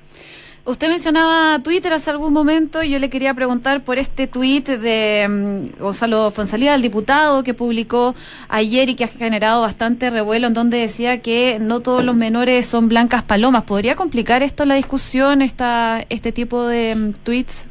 Usted 0.68 0.90
mencionaba 0.90 1.60
Twitter 1.60 1.94
hace 1.94 2.10
algún 2.10 2.34
momento 2.34 2.82
y 2.82 2.90
yo 2.90 2.98
le 2.98 3.12
quería 3.12 3.36
preguntar 3.36 3.84
por 3.84 4.00
este 4.00 4.26
tuit 4.26 4.68
de 4.68 5.28
mm, 5.30 5.80
Gonzalo 5.80 6.32
Fonsalía, 6.32 6.74
el 6.74 6.82
diputado, 6.82 7.44
que 7.44 7.54
publicó 7.54 8.16
ayer 8.50 8.90
y 8.90 8.96
que 8.96 9.04
ha 9.04 9.08
generado 9.08 9.62
bastante 9.62 10.10
revuelo, 10.10 10.48
en 10.48 10.56
donde 10.56 10.80
decía 10.80 11.22
que 11.22 11.60
no 11.62 11.82
todos 11.82 12.04
los 12.04 12.16
menores 12.16 12.66
son 12.66 12.90
blancas 12.90 13.22
palomas. 13.22 13.64
¿Podría 13.64 13.96
complicar 13.96 14.42
esto 14.42 14.66
la 14.66 14.74
discusión, 14.74 15.44
esta, 15.44 16.04
este 16.10 16.32
tipo 16.32 16.66
de 16.66 16.96
mm, 16.96 17.14
tweets 17.24 17.68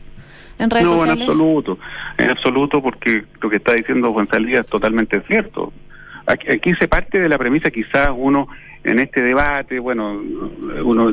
en 0.59 0.71
redes 0.71 0.89
sociales? 0.89 1.19
No, 1.19 1.25
en 1.25 1.31
absoluto, 1.31 1.79
en 2.19 2.31
absoluto, 2.31 2.83
porque 2.83 3.25
lo 3.41 3.51
que 3.51 3.57
está 3.57 3.75
diciendo 3.75 4.13
Fonsalía 4.13 4.61
es 4.61 4.67
totalmente 4.67 5.21
cierto. 5.23 5.73
Aquí, 6.27 6.51
aquí 6.51 6.75
se 6.75 6.89
parte 6.89 7.21
de 7.21 7.29
la 7.29 7.39
premisa, 7.39 7.71
quizás 7.71 8.11
uno 8.15 8.49
en 8.83 8.99
este 8.99 9.23
debate, 9.23 9.79
bueno, 9.79 10.23
uno 10.85 11.13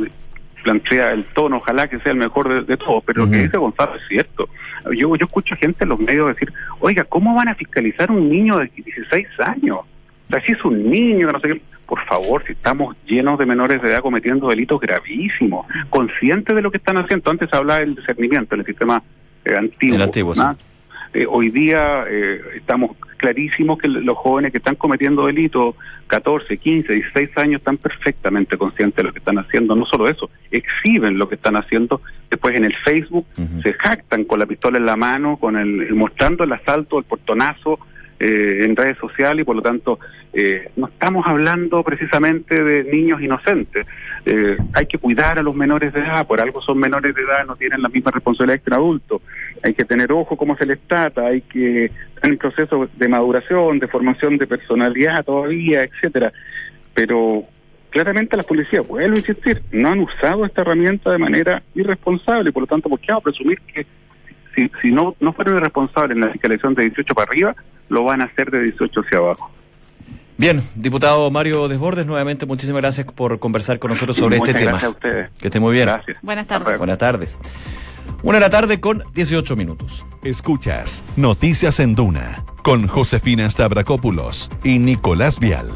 plantea 0.63 1.11
el 1.11 1.25
tono, 1.25 1.57
ojalá 1.57 1.87
que 1.87 1.99
sea 1.99 2.11
el 2.11 2.17
mejor 2.17 2.65
de, 2.65 2.77
todos, 2.77 3.03
pero 3.05 3.25
lo 3.25 3.31
que 3.31 3.43
dice 3.43 3.57
Gonzalo 3.57 3.95
es 3.95 4.07
cierto. 4.07 4.49
Yo, 4.91 5.15
yo 5.15 5.25
escucho 5.25 5.55
gente 5.55 5.83
en 5.83 5.89
los 5.89 5.99
medios 5.99 6.27
decir, 6.27 6.51
oiga, 6.79 7.03
¿cómo 7.03 7.35
van 7.35 7.49
a 7.49 7.55
fiscalizar 7.55 8.11
un 8.11 8.29
niño 8.29 8.57
de 8.57 8.67
16 8.67 9.27
años? 9.39 9.79
O 9.79 10.31
sea, 10.31 10.41
si 10.45 10.53
es 10.53 10.63
un 10.63 10.89
niño, 10.89 11.31
no 11.31 11.39
sé 11.39 11.47
qué, 11.49 11.61
por 11.85 12.05
favor, 12.05 12.43
si 12.45 12.53
estamos 12.53 12.95
llenos 13.05 13.37
de 13.37 13.45
menores 13.45 13.81
de 13.81 13.89
edad 13.89 13.99
cometiendo 13.99 14.47
delitos 14.47 14.79
gravísimos, 14.79 15.65
conscientes 15.89 16.55
de 16.55 16.61
lo 16.61 16.71
que 16.71 16.77
están 16.77 16.97
haciendo. 16.97 17.29
Antes 17.29 17.53
hablaba 17.53 17.79
del 17.81 17.95
discernimiento 17.95 18.55
en 18.55 18.61
el 18.61 18.65
sistema 18.65 19.03
eh, 19.45 19.55
antiguo. 19.55 19.95
El 19.95 20.01
antiguo, 20.01 20.35
sí. 20.35 20.41
Eh, 21.13 21.25
hoy 21.29 21.49
día 21.49 22.05
eh, 22.09 22.41
estamos 22.55 22.95
clarísimos 23.17 23.77
que 23.77 23.89
los 23.89 24.17
jóvenes 24.17 24.51
que 24.51 24.59
están 24.59 24.75
cometiendo 24.75 25.25
delitos, 25.25 25.75
14, 26.07 26.57
15, 26.57 26.93
16 26.93 27.37
años, 27.37 27.59
están 27.59 27.77
perfectamente 27.77 28.57
conscientes 28.57 28.95
de 28.95 29.03
lo 29.03 29.13
que 29.13 29.19
están 29.19 29.37
haciendo. 29.37 29.75
No 29.75 29.85
solo 29.85 30.07
eso, 30.07 30.29
exhiben 30.49 31.17
lo 31.17 31.27
que 31.27 31.35
están 31.35 31.57
haciendo. 31.57 32.01
Después 32.29 32.55
en 32.55 32.65
el 32.65 32.75
Facebook 32.77 33.25
se 33.61 33.73
jactan 33.73 34.23
con 34.23 34.39
la 34.39 34.45
pistola 34.45 34.77
en 34.77 34.85
la 34.85 34.95
mano, 34.95 35.37
con 35.37 35.57
el 35.57 35.93
mostrando 35.93 36.45
el 36.45 36.53
asalto, 36.53 36.97
el 36.97 37.03
portonazo, 37.03 37.79
eh, 38.23 38.65
en 38.65 38.75
redes 38.75 38.99
sociales 38.99 39.41
y 39.41 39.43
por 39.43 39.55
lo 39.55 39.63
tanto 39.63 39.97
eh, 40.31 40.69
no 40.75 40.87
estamos 40.87 41.25
hablando 41.27 41.81
precisamente 41.81 42.63
de 42.63 42.83
niños 42.83 43.19
inocentes. 43.19 43.87
Eh, 44.27 44.57
hay 44.73 44.85
que 44.85 44.99
cuidar 44.99 45.39
a 45.39 45.41
los 45.41 45.55
menores 45.55 45.91
de 45.91 46.01
edad, 46.01 46.27
por 46.27 46.39
algo 46.39 46.61
son 46.61 46.77
menores 46.77 47.15
de 47.15 47.21
edad, 47.23 47.47
no 47.47 47.55
tienen 47.55 47.81
la 47.81 47.89
misma 47.89 48.11
responsabilidad 48.11 48.61
que 48.61 48.69
un 48.69 48.75
adulto. 48.75 49.21
Hay 49.63 49.73
que 49.73 49.85
tener 49.85 50.11
ojo 50.11 50.37
cómo 50.37 50.55
se 50.55 50.67
les 50.67 50.79
trata, 50.81 51.25
hay 51.25 51.41
que 51.41 51.89
en 52.21 52.37
proceso 52.37 52.87
de 52.95 53.07
maduración, 53.07 53.79
de 53.79 53.87
formación 53.87 54.37
de 54.37 54.45
personalidad 54.45 55.25
todavía, 55.25 55.81
etcétera. 55.81 56.31
Pero 56.93 57.45
claramente 57.89 58.37
las 58.37 58.45
policías, 58.45 58.87
vuelvo 58.87 59.15
a 59.15 59.19
insistir, 59.19 59.63
no 59.71 59.89
han 59.89 59.99
usado 59.99 60.45
esta 60.45 60.61
herramienta 60.61 61.09
de 61.09 61.17
manera 61.17 61.63
irresponsable, 61.73 62.51
por 62.51 62.61
lo 62.61 62.67
tanto, 62.67 62.87
¿por 62.87 62.99
qué 62.99 63.07
vamos 63.09 63.23
a 63.23 63.31
presumir 63.31 63.59
que 63.61 63.87
si, 64.55 64.69
si 64.81 64.91
no, 64.91 65.15
no 65.19 65.33
fueron 65.33 65.57
irresponsables 65.57 66.15
en 66.15 66.21
la 66.21 66.31
fiscalización 66.31 66.75
de 66.75 66.83
18 66.83 67.13
para 67.13 67.29
arriba, 67.29 67.55
lo 67.89 68.03
van 68.03 68.21
a 68.21 68.25
hacer 68.25 68.51
de 68.51 68.63
18 68.63 69.01
hacia 69.01 69.17
abajo. 69.17 69.51
Bien, 70.37 70.63
diputado 70.75 71.29
Mario 71.29 71.67
Desbordes, 71.67 72.07
nuevamente 72.07 72.47
muchísimas 72.47 72.81
gracias 72.81 73.05
por 73.05 73.37
conversar 73.39 73.77
con 73.77 73.89
nosotros 73.89 74.17
sobre 74.17 74.37
este 74.37 74.53
tema. 74.53 74.71
Gracias 74.71 74.83
a 74.85 74.89
ustedes. 74.89 75.29
Que 75.39 75.47
esté 75.47 75.59
muy 75.59 75.75
bien. 75.75 75.85
Gracias. 75.85 76.17
Buenas 76.21 76.47
tardes. 76.47 76.77
Buenas 76.79 76.97
tardes. 76.97 77.37
Una 78.23 78.37
de 78.37 78.41
la 78.41 78.49
tarde 78.49 78.79
con 78.79 79.03
18 79.13 79.55
minutos. 79.55 80.05
Escuchas 80.23 81.03
Noticias 81.15 81.79
en 81.79 81.93
Duna 81.95 82.43
con 82.63 82.87
Josefina 82.87 83.49
Stavrakopoulos 83.49 84.49
y 84.63 84.79
Nicolás 84.79 85.39
Vial. 85.39 85.69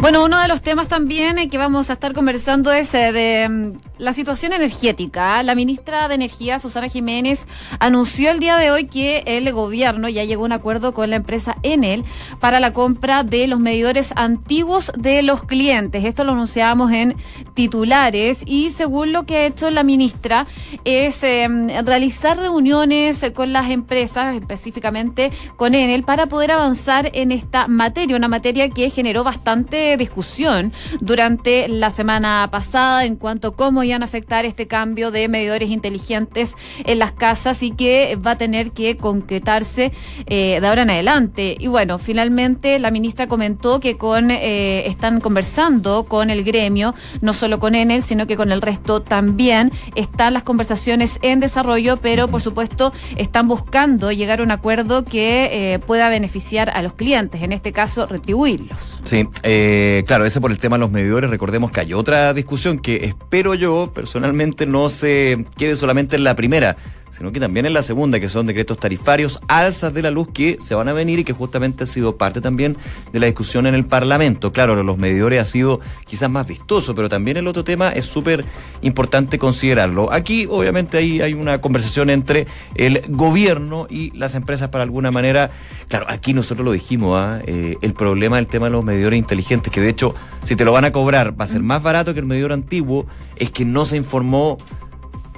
Bueno, 0.00 0.24
uno 0.24 0.40
de 0.40 0.48
los 0.48 0.62
temas 0.62 0.88
también 0.88 1.38
eh, 1.38 1.48
que 1.48 1.58
vamos 1.58 1.90
a 1.90 1.92
estar 1.92 2.12
conversando 2.12 2.72
es 2.72 2.92
eh, 2.94 3.12
de 3.12 3.48
mm, 3.48 3.72
la 3.98 4.12
situación 4.12 4.52
energética. 4.52 5.42
La 5.42 5.54
ministra 5.54 6.08
de 6.08 6.14
Energía, 6.14 6.58
Susana 6.58 6.88
Jiménez, 6.88 7.46
anunció 7.78 8.30
el 8.30 8.40
día 8.40 8.56
de 8.56 8.70
hoy 8.70 8.86
que 8.86 9.22
el 9.26 9.52
gobierno 9.52 10.08
ya 10.08 10.24
llegó 10.24 10.42
a 10.42 10.46
un 10.46 10.52
acuerdo 10.52 10.92
con 10.94 11.10
la 11.10 11.16
empresa 11.16 11.56
Enel 11.62 12.04
para 12.40 12.58
la 12.58 12.72
compra 12.72 13.22
de 13.22 13.46
los 13.46 13.60
medidores 13.60 14.12
antiguos 14.16 14.90
de 14.96 15.22
los 15.22 15.44
clientes. 15.44 16.04
Esto 16.04 16.24
lo 16.24 16.32
anunciábamos 16.32 16.90
en 16.90 17.14
titulares 17.54 18.42
y 18.46 18.70
según 18.70 19.12
lo 19.12 19.24
que 19.24 19.36
ha 19.36 19.46
hecho 19.46 19.70
la 19.70 19.84
ministra 19.84 20.46
es 20.84 21.22
em, 21.22 21.68
realizar 21.84 22.38
reuniones 22.38 23.24
con 23.34 23.52
las 23.52 23.70
empresas, 23.70 24.34
específicamente 24.34 25.30
con 25.56 25.74
Enel, 25.74 26.02
para 26.02 26.26
poder 26.26 26.50
avanzar 26.50 27.10
en 27.12 27.30
esta 27.30 27.68
materia, 27.68 28.16
una 28.16 28.28
materia 28.28 28.68
que 28.70 28.90
generó 28.90 29.22
bastante 29.22 29.81
discusión 29.98 30.72
durante 31.00 31.68
la 31.68 31.90
semana 31.90 32.48
pasada 32.50 33.04
en 33.04 33.16
cuanto 33.16 33.48
a 33.48 33.56
cómo 33.56 33.82
iban 33.82 34.02
a 34.02 34.06
afectar 34.06 34.44
este 34.44 34.66
cambio 34.66 35.10
de 35.10 35.28
medidores 35.28 35.70
inteligentes 35.70 36.54
en 36.84 36.98
las 36.98 37.12
casas 37.12 37.62
y 37.62 37.72
que 37.72 38.16
va 38.16 38.32
a 38.32 38.38
tener 38.38 38.72
que 38.72 38.96
concretarse 38.96 39.92
eh, 40.26 40.58
de 40.60 40.66
ahora 40.66 40.82
en 40.82 40.90
adelante. 40.90 41.56
Y 41.58 41.66
bueno, 41.66 41.98
finalmente 41.98 42.78
la 42.78 42.90
ministra 42.90 43.26
comentó 43.26 43.80
que 43.80 43.96
con 43.96 44.30
eh, 44.30 44.86
están 44.86 45.20
conversando 45.20 46.04
con 46.04 46.30
el 46.30 46.44
gremio, 46.44 46.94
no 47.20 47.32
solo 47.32 47.58
con 47.58 47.74
Enel, 47.74 48.02
sino 48.02 48.26
que 48.26 48.36
con 48.36 48.52
el 48.52 48.62
resto 48.62 49.02
también. 49.02 49.72
Están 49.94 50.34
las 50.34 50.42
conversaciones 50.42 51.18
en 51.22 51.40
desarrollo, 51.40 51.96
pero 51.98 52.28
por 52.28 52.40
supuesto 52.40 52.92
están 53.16 53.48
buscando 53.48 54.12
llegar 54.12 54.40
a 54.40 54.42
un 54.42 54.50
acuerdo 54.50 55.04
que 55.04 55.74
eh, 55.74 55.78
pueda 55.78 56.08
beneficiar 56.08 56.70
a 56.70 56.82
los 56.82 56.94
clientes, 56.94 57.42
en 57.42 57.52
este 57.52 57.72
caso 57.72 58.06
retribuirlos. 58.06 59.00
Sí, 59.02 59.28
eh, 59.42 59.71
eh, 59.74 60.02
claro, 60.06 60.26
ese 60.26 60.38
por 60.38 60.50
el 60.50 60.58
tema 60.58 60.76
de 60.76 60.80
los 60.80 60.90
medidores. 60.90 61.30
Recordemos 61.30 61.72
que 61.72 61.80
hay 61.80 61.94
otra 61.94 62.34
discusión 62.34 62.78
que 62.78 63.06
espero 63.06 63.54
yo 63.54 63.90
personalmente 63.94 64.66
no 64.66 64.90
se 64.90 65.46
quede 65.56 65.76
solamente 65.76 66.14
en 66.16 66.24
la 66.24 66.34
primera, 66.34 66.76
sino 67.12 67.30
que 67.30 67.40
también 67.40 67.66
en 67.66 67.74
la 67.74 67.82
segunda, 67.82 68.18
que 68.18 68.28
son 68.30 68.46
decretos 68.46 68.78
tarifarios, 68.78 69.40
alzas 69.46 69.92
de 69.92 70.00
la 70.00 70.10
luz 70.10 70.28
que 70.32 70.56
se 70.60 70.74
van 70.74 70.88
a 70.88 70.94
venir 70.94 71.18
y 71.18 71.24
que 71.24 71.34
justamente 71.34 71.84
ha 71.84 71.86
sido 71.86 72.16
parte 72.16 72.40
también 72.40 72.78
de 73.12 73.20
la 73.20 73.26
discusión 73.26 73.66
en 73.66 73.74
el 73.74 73.84
Parlamento. 73.84 74.50
Claro, 74.50 74.82
los 74.82 74.96
medidores 74.96 75.38
ha 75.38 75.44
sido 75.44 75.80
quizás 76.06 76.30
más 76.30 76.46
vistoso, 76.46 76.94
pero 76.94 77.10
también 77.10 77.36
el 77.36 77.46
otro 77.46 77.64
tema 77.64 77.90
es 77.90 78.06
súper 78.06 78.46
importante 78.80 79.38
considerarlo. 79.38 80.10
Aquí, 80.10 80.46
obviamente, 80.48 80.96
hay, 80.96 81.20
hay 81.20 81.34
una 81.34 81.60
conversación 81.60 82.08
entre 82.08 82.46
el 82.76 83.02
gobierno 83.08 83.86
y 83.90 84.10
las 84.16 84.34
empresas 84.34 84.70
para 84.70 84.82
alguna 84.82 85.10
manera. 85.10 85.50
Claro, 85.88 86.06
aquí 86.08 86.32
nosotros 86.32 86.64
lo 86.64 86.72
dijimos, 86.72 87.20
¿ah? 87.20 87.42
eh, 87.46 87.76
el 87.82 87.92
problema 87.92 88.36
del 88.36 88.46
tema 88.46 88.66
de 88.66 88.72
los 88.72 88.84
medidores 88.84 89.18
inteligentes, 89.18 89.70
que 89.70 89.82
de 89.82 89.90
hecho, 89.90 90.14
si 90.42 90.56
te 90.56 90.64
lo 90.64 90.72
van 90.72 90.86
a 90.86 90.92
cobrar, 90.92 91.38
va 91.38 91.44
a 91.44 91.48
ser 91.48 91.62
más 91.62 91.82
barato 91.82 92.14
que 92.14 92.20
el 92.20 92.26
medidor 92.26 92.52
antiguo, 92.52 93.04
es 93.36 93.50
que 93.50 93.66
no 93.66 93.84
se 93.84 93.98
informó 93.98 94.56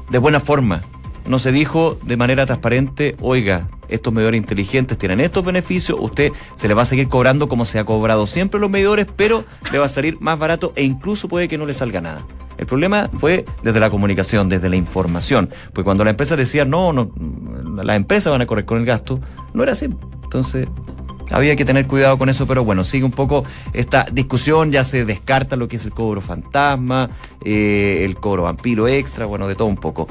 de 0.09 0.19
buena 0.19 0.39
forma 0.39 0.83
no 1.27 1.39
se 1.39 1.53
dijo 1.53 1.99
de 2.03 2.17
manera 2.17 2.47
transparente, 2.47 3.17
oiga, 3.21 3.69
estos 3.89 4.13
medidores 4.13 4.39
inteligentes 4.39 4.99
tienen 4.99 5.21
estos 5.21 5.45
beneficios, 5.45 5.99
usted 6.01 6.33
se 6.55 6.69
le 6.69 6.75
va 6.75 6.83
a 6.83 6.87
seguir 6.87 7.09
cobrando 7.09 7.49
como 7.49 7.65
se 7.65 7.79
ha 7.79 7.85
cobrado 7.85 8.27
siempre 8.27 8.61
los 8.61 8.71
medidores, 8.71 9.07
pero 9.17 9.45
le 9.73 9.79
va 9.79 9.87
a 9.87 9.89
salir 9.89 10.21
más 10.21 10.39
barato 10.39 10.73
e 10.77 10.85
incluso 10.85 11.29
puede 11.29 11.49
que 11.49 11.59
no 11.59 11.67
le 11.67 11.75
salga 11.75 12.01
nada. 12.01 12.25
El 12.57 12.67
problema 12.67 13.11
fue 13.19 13.45
desde 13.63 13.81
la 13.81 13.91
comunicación, 13.91 14.49
desde 14.49 14.69
la 14.69 14.77
información. 14.77 15.51
Pues 15.73 15.85
cuando 15.85 16.05
la 16.05 16.11
empresa 16.11 16.37
decía, 16.37 16.65
no, 16.65 16.93
no, 16.93 17.11
las 17.83 17.97
empresas 17.97 18.31
van 18.31 18.43
a 18.43 18.47
correr 18.47 18.65
con 18.65 18.79
el 18.79 18.85
gasto, 18.85 19.21
no 19.53 19.63
era 19.63 19.73
así. 19.73 19.89
Entonces, 20.23 20.69
había 21.31 21.57
que 21.57 21.65
tener 21.65 21.87
cuidado 21.87 22.19
con 22.19 22.29
eso, 22.29 22.47
pero 22.47 22.65
bueno, 22.65 22.85
sigue 22.85 23.05
un 23.05 23.11
poco 23.11 23.45
esta 23.73 24.05
discusión, 24.13 24.71
ya 24.71 24.85
se 24.85 25.05
descarta 25.05 25.57
lo 25.57 25.69
que 25.69 25.77
es 25.77 25.85
el 25.85 25.93
cobro 25.93 26.21
fantasma, 26.21 27.11
eh, 27.45 28.03
el 28.05 28.17
cobro 28.17 28.45
vampiro 28.45 28.87
extra, 28.89 29.27
bueno, 29.27 29.49
de 29.49 29.55
todo 29.55 29.69
un 29.69 29.77
poco. 29.77 30.07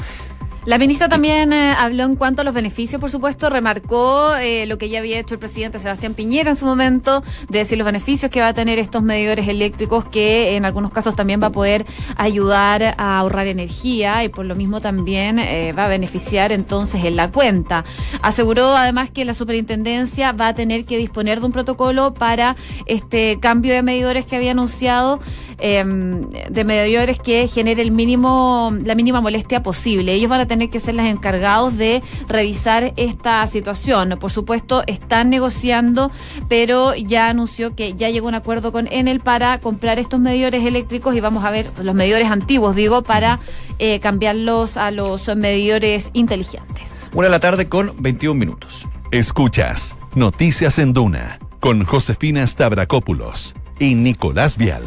La 0.65 0.77
ministra 0.77 1.09
también 1.09 1.51
eh, 1.51 1.75
habló 1.77 2.03
en 2.03 2.15
cuanto 2.15 2.41
a 2.41 2.45
los 2.45 2.53
beneficios, 2.53 3.01
por 3.01 3.11
supuesto, 3.11 3.49
remarcó 3.49 4.33
eh, 4.35 4.65
lo 4.65 4.77
que 4.77 4.87
ya 4.87 4.99
había 4.99 5.19
hecho 5.19 5.33
el 5.35 5.39
presidente 5.39 5.77
Sebastián 5.77 6.13
Piñera 6.13 6.51
en 6.51 6.55
su 6.55 6.65
momento, 6.65 7.21
de 7.49 7.59
decir 7.59 7.77
los 7.77 7.83
beneficios 7.83 8.31
que 8.31 8.39
va 8.39 8.47
a 8.47 8.53
tener 8.53 8.79
estos 8.79 9.03
medidores 9.03 9.49
eléctricos, 9.49 10.05
que 10.05 10.55
en 10.55 10.63
algunos 10.63 10.91
casos 10.91 11.17
también 11.17 11.41
va 11.43 11.47
a 11.47 11.51
poder 11.51 11.85
ayudar 12.15 12.95
a 12.97 13.19
ahorrar 13.19 13.47
energía 13.47 14.23
y 14.23 14.29
por 14.29 14.45
lo 14.45 14.55
mismo 14.55 14.79
también 14.79 15.37
eh, 15.37 15.73
va 15.73 15.85
a 15.85 15.87
beneficiar 15.89 16.53
entonces 16.53 17.03
en 17.03 17.17
la 17.17 17.27
cuenta. 17.29 17.83
Aseguró 18.21 18.73
además 18.73 19.11
que 19.11 19.25
la 19.25 19.33
superintendencia 19.33 20.31
va 20.31 20.47
a 20.47 20.53
tener 20.53 20.85
que 20.85 20.97
disponer 20.97 21.41
de 21.41 21.45
un 21.45 21.51
protocolo 21.51 22.13
para 22.13 22.55
este 22.85 23.37
cambio 23.41 23.73
de 23.73 23.83
medidores 23.83 24.25
que 24.25 24.37
había 24.37 24.51
anunciado 24.51 25.19
Em, 25.59 26.29
de 26.29 26.63
medidores 26.63 27.19
que 27.19 27.47
genere 27.47 27.81
el 27.81 27.91
mínimo, 27.91 28.71
la 28.83 28.95
mínima 28.95 29.21
molestia 29.21 29.63
posible. 29.63 30.13
Ellos 30.13 30.29
van 30.29 30.41
a 30.41 30.47
tener 30.47 30.69
que 30.69 30.79
ser 30.79 30.95
los 30.95 31.05
encargados 31.05 31.77
de 31.77 32.01
revisar 32.27 32.93
esta 32.97 33.45
situación. 33.47 34.17
Por 34.19 34.31
supuesto, 34.31 34.83
están 34.87 35.29
negociando, 35.29 36.11
pero 36.49 36.95
ya 36.95 37.29
anunció 37.29 37.75
que 37.75 37.93
ya 37.93 38.09
llegó 38.09 38.27
un 38.27 38.35
acuerdo 38.35 38.71
con 38.71 38.87
Enel 38.91 39.19
para 39.19 39.59
comprar 39.59 39.99
estos 39.99 40.19
medidores 40.19 40.63
eléctricos 40.65 41.15
y 41.15 41.19
vamos 41.19 41.43
a 41.45 41.51
ver 41.51 41.67
los 41.81 41.95
medidores 41.95 42.29
antiguos, 42.29 42.75
digo, 42.75 43.03
para 43.03 43.39
eh, 43.79 43.99
cambiarlos 43.99 44.77
a 44.77 44.91
los 44.91 45.27
medidores 45.35 46.09
inteligentes. 46.13 47.09
Una 47.13 47.27
de 47.27 47.31
la 47.31 47.39
tarde 47.39 47.69
con 47.69 47.93
21 47.99 48.39
minutos. 48.39 48.87
Escuchas 49.11 49.95
Noticias 50.15 50.79
en 50.79 50.93
Duna 50.93 51.39
con 51.59 51.85
Josefina 51.85 52.45
Stavrakopoulos 52.45 53.55
y 53.79 53.95
Nicolás 53.95 54.57
Vial. 54.57 54.83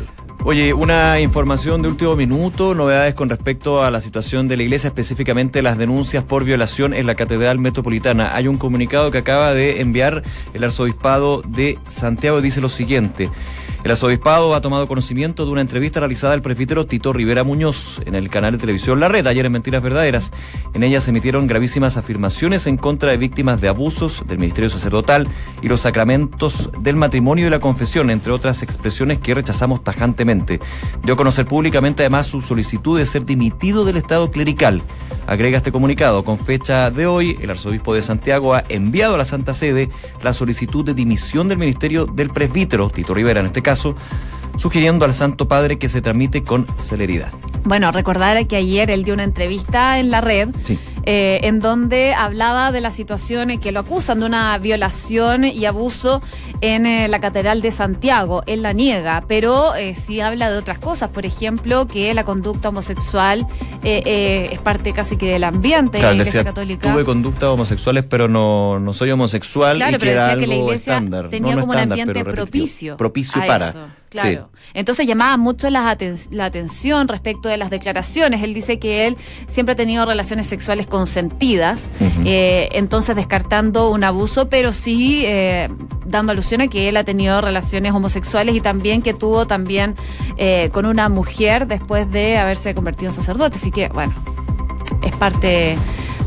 Oye, 0.48 0.72
una 0.72 1.18
información 1.18 1.82
de 1.82 1.88
último 1.88 2.14
minuto, 2.14 2.76
novedades 2.76 3.14
con 3.14 3.28
respecto 3.28 3.82
a 3.82 3.90
la 3.90 4.00
situación 4.00 4.46
de 4.46 4.56
la 4.56 4.62
iglesia, 4.62 4.86
específicamente 4.86 5.60
las 5.60 5.76
denuncias 5.76 6.22
por 6.22 6.44
violación 6.44 6.94
en 6.94 7.06
la 7.06 7.16
Catedral 7.16 7.58
Metropolitana. 7.58 8.32
Hay 8.32 8.46
un 8.46 8.56
comunicado 8.56 9.10
que 9.10 9.18
acaba 9.18 9.54
de 9.54 9.80
enviar 9.80 10.22
el 10.54 10.62
Arzobispado 10.62 11.42
de 11.42 11.80
Santiago, 11.88 12.40
dice 12.40 12.60
lo 12.60 12.68
siguiente. 12.68 13.28
El 13.84 13.90
arzobispado 13.92 14.54
ha 14.54 14.60
tomado 14.60 14.88
conocimiento 14.88 15.44
de 15.44 15.52
una 15.52 15.60
entrevista 15.60 16.00
realizada 16.00 16.34
al 16.34 16.42
presbítero 16.42 16.86
Tito 16.86 17.12
Rivera 17.12 17.44
Muñoz 17.44 18.00
en 18.04 18.14
el 18.14 18.28
canal 18.28 18.52
de 18.52 18.58
televisión 18.58 18.98
La 18.98 19.08
Red, 19.08 19.26
ayer 19.26 19.46
en 19.46 19.52
Mentiras 19.52 19.82
Verdaderas. 19.82 20.32
En 20.74 20.82
ella 20.82 21.00
se 21.00 21.10
emitieron 21.10 21.46
gravísimas 21.46 21.96
afirmaciones 21.96 22.66
en 22.66 22.78
contra 22.78 23.10
de 23.10 23.16
víctimas 23.16 23.60
de 23.60 23.68
abusos 23.68 24.24
del 24.26 24.38
ministerio 24.38 24.70
sacerdotal 24.70 25.28
y 25.62 25.68
los 25.68 25.80
sacramentos 25.80 26.70
del 26.80 26.96
matrimonio 26.96 27.46
y 27.46 27.50
la 27.50 27.60
confesión, 27.60 28.10
entre 28.10 28.32
otras 28.32 28.62
expresiones 28.62 29.18
que 29.18 29.34
rechazamos 29.34 29.84
tajantemente. 29.84 30.60
Dio 31.04 31.14
a 31.14 31.16
conocer 31.16 31.46
públicamente 31.46 32.02
además 32.02 32.26
su 32.26 32.42
solicitud 32.42 32.98
de 32.98 33.06
ser 33.06 33.24
dimitido 33.24 33.84
del 33.84 33.98
Estado 33.98 34.30
clerical. 34.30 34.82
Agrega 35.26 35.58
este 35.58 35.72
comunicado. 35.72 36.22
Con 36.22 36.38
fecha 36.38 36.90
de 36.90 37.06
hoy, 37.06 37.36
el 37.40 37.50
arzobispo 37.50 37.94
de 37.94 38.02
Santiago 38.02 38.54
ha 38.54 38.62
enviado 38.68 39.16
a 39.16 39.18
la 39.18 39.24
Santa 39.24 39.54
Sede 39.54 39.90
la 40.22 40.32
solicitud 40.32 40.84
de 40.84 40.94
dimisión 40.94 41.48
del 41.48 41.58
ministerio 41.58 42.06
del 42.06 42.30
presbítero, 42.30 42.90
Tito 42.90 43.12
Rivera 43.12 43.40
en 43.40 43.46
este 43.46 43.62
caso, 43.62 43.75
sugiriendo 44.56 45.04
al 45.04 45.14
Santo 45.14 45.48
Padre 45.48 45.78
que 45.78 45.88
se 45.88 46.00
tramite 46.00 46.42
con 46.42 46.66
celeridad. 46.76 47.30
Bueno, 47.64 47.90
recordar 47.90 48.46
que 48.46 48.56
ayer 48.56 48.90
él 48.90 49.04
dio 49.04 49.14
una 49.14 49.24
entrevista 49.24 49.98
en 49.98 50.10
la 50.10 50.20
red. 50.20 50.50
Eh, 51.08 51.46
en 51.46 51.60
donde 51.60 52.14
hablaba 52.14 52.72
de 52.72 52.80
la 52.80 52.90
situación 52.90 53.52
en 53.52 53.60
que 53.60 53.70
lo 53.70 53.78
acusan 53.78 54.18
de 54.18 54.26
una 54.26 54.58
violación 54.58 55.44
y 55.44 55.64
abuso 55.64 56.20
en 56.60 56.84
eh, 56.84 57.06
la 57.06 57.20
Catedral 57.20 57.62
de 57.62 57.70
Santiago. 57.70 58.42
Él 58.46 58.62
la 58.62 58.72
niega, 58.72 59.24
pero 59.28 59.76
eh, 59.76 59.94
sí 59.94 60.20
habla 60.20 60.50
de 60.50 60.58
otras 60.58 60.80
cosas. 60.80 61.10
Por 61.10 61.24
ejemplo, 61.24 61.86
que 61.86 62.12
la 62.12 62.24
conducta 62.24 62.70
homosexual 62.70 63.46
es 63.84 64.58
parte 64.58 64.92
casi 64.92 65.16
que 65.16 65.30
del 65.30 65.44
ambiente 65.44 65.98
claro, 65.98 66.08
de 66.08 66.16
la 66.16 66.22
Iglesia 66.24 66.42
Católica. 66.42 66.92
Tuve 66.92 67.04
conductas 67.04 67.50
homosexuales, 67.50 68.04
pero 68.04 68.26
no, 68.26 68.80
no 68.80 68.92
soy 68.92 69.12
homosexual. 69.12 69.76
Claro, 69.76 69.94
y 69.94 70.00
pero 70.00 70.20
decía 70.20 70.36
que 70.36 70.46
la 70.48 70.54
Iglesia 70.56 71.04
tenía 71.30 71.54
como 71.54 71.72
un 71.72 71.78
ambiente 71.78 72.24
propicio. 72.24 72.96
Propicio 72.96 73.40
para. 73.46 73.94
Claro. 74.08 74.50
Entonces 74.74 75.06
llamaba 75.06 75.36
mucho 75.36 75.68
la, 75.70 75.96
la, 76.30 76.44
atención 76.44 77.08
respecto 77.08 77.48
de 77.48 77.56
las 77.56 77.70
declaraciones. 77.70 78.42
Él 78.42 78.54
dice 78.54 78.78
que 78.78 79.06
él 79.06 79.16
siempre 79.46 79.72
ha 79.72 79.76
tenido 79.76 80.04
relaciones 80.04 80.46
sexuales 80.46 80.86
consentidas, 80.96 81.90
eh, 82.24 82.70
entonces 82.72 83.14
descartando 83.14 83.90
un 83.90 84.02
abuso, 84.02 84.48
pero 84.48 84.72
sí 84.72 85.24
eh, 85.26 85.68
dando 86.06 86.32
alusión 86.32 86.62
a 86.62 86.68
que 86.68 86.88
él 86.88 86.96
ha 86.96 87.04
tenido 87.04 87.38
relaciones 87.42 87.92
homosexuales 87.92 88.54
y 88.54 88.62
también 88.62 89.02
que 89.02 89.12
tuvo 89.12 89.46
también 89.46 89.94
eh, 90.38 90.70
con 90.72 90.86
una 90.86 91.10
mujer 91.10 91.66
después 91.66 92.10
de 92.10 92.38
haberse 92.38 92.74
convertido 92.74 93.10
en 93.10 93.14
sacerdote. 93.14 93.58
Así 93.58 93.70
que, 93.70 93.90
bueno, 93.90 94.14
es 95.02 95.14
parte 95.16 95.76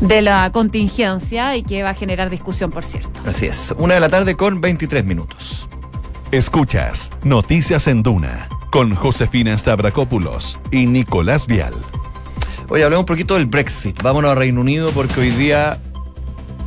de 0.00 0.22
la 0.22 0.52
contingencia 0.52 1.56
y 1.56 1.64
que 1.64 1.82
va 1.82 1.90
a 1.90 1.94
generar 1.94 2.30
discusión, 2.30 2.70
por 2.70 2.84
cierto. 2.84 3.18
Así 3.26 3.46
es. 3.46 3.74
Una 3.76 3.94
de 3.94 4.00
la 4.00 4.08
tarde 4.08 4.36
con 4.36 4.60
23 4.60 5.04
minutos. 5.04 5.66
Escuchas 6.30 7.10
Noticias 7.24 7.88
en 7.88 8.04
Duna 8.04 8.48
con 8.70 8.94
Josefina 8.94 9.58
Stavrakopoulos 9.58 10.60
y 10.70 10.86
Nicolás 10.86 11.48
Vial. 11.48 11.74
Oye, 12.70 12.84
hablemos 12.84 13.02
un 13.02 13.06
poquito 13.06 13.34
del 13.34 13.46
Brexit. 13.46 14.00
Vámonos 14.00 14.30
a 14.30 14.36
Reino 14.36 14.60
Unido 14.60 14.92
porque 14.92 15.18
hoy 15.18 15.30
día 15.30 15.80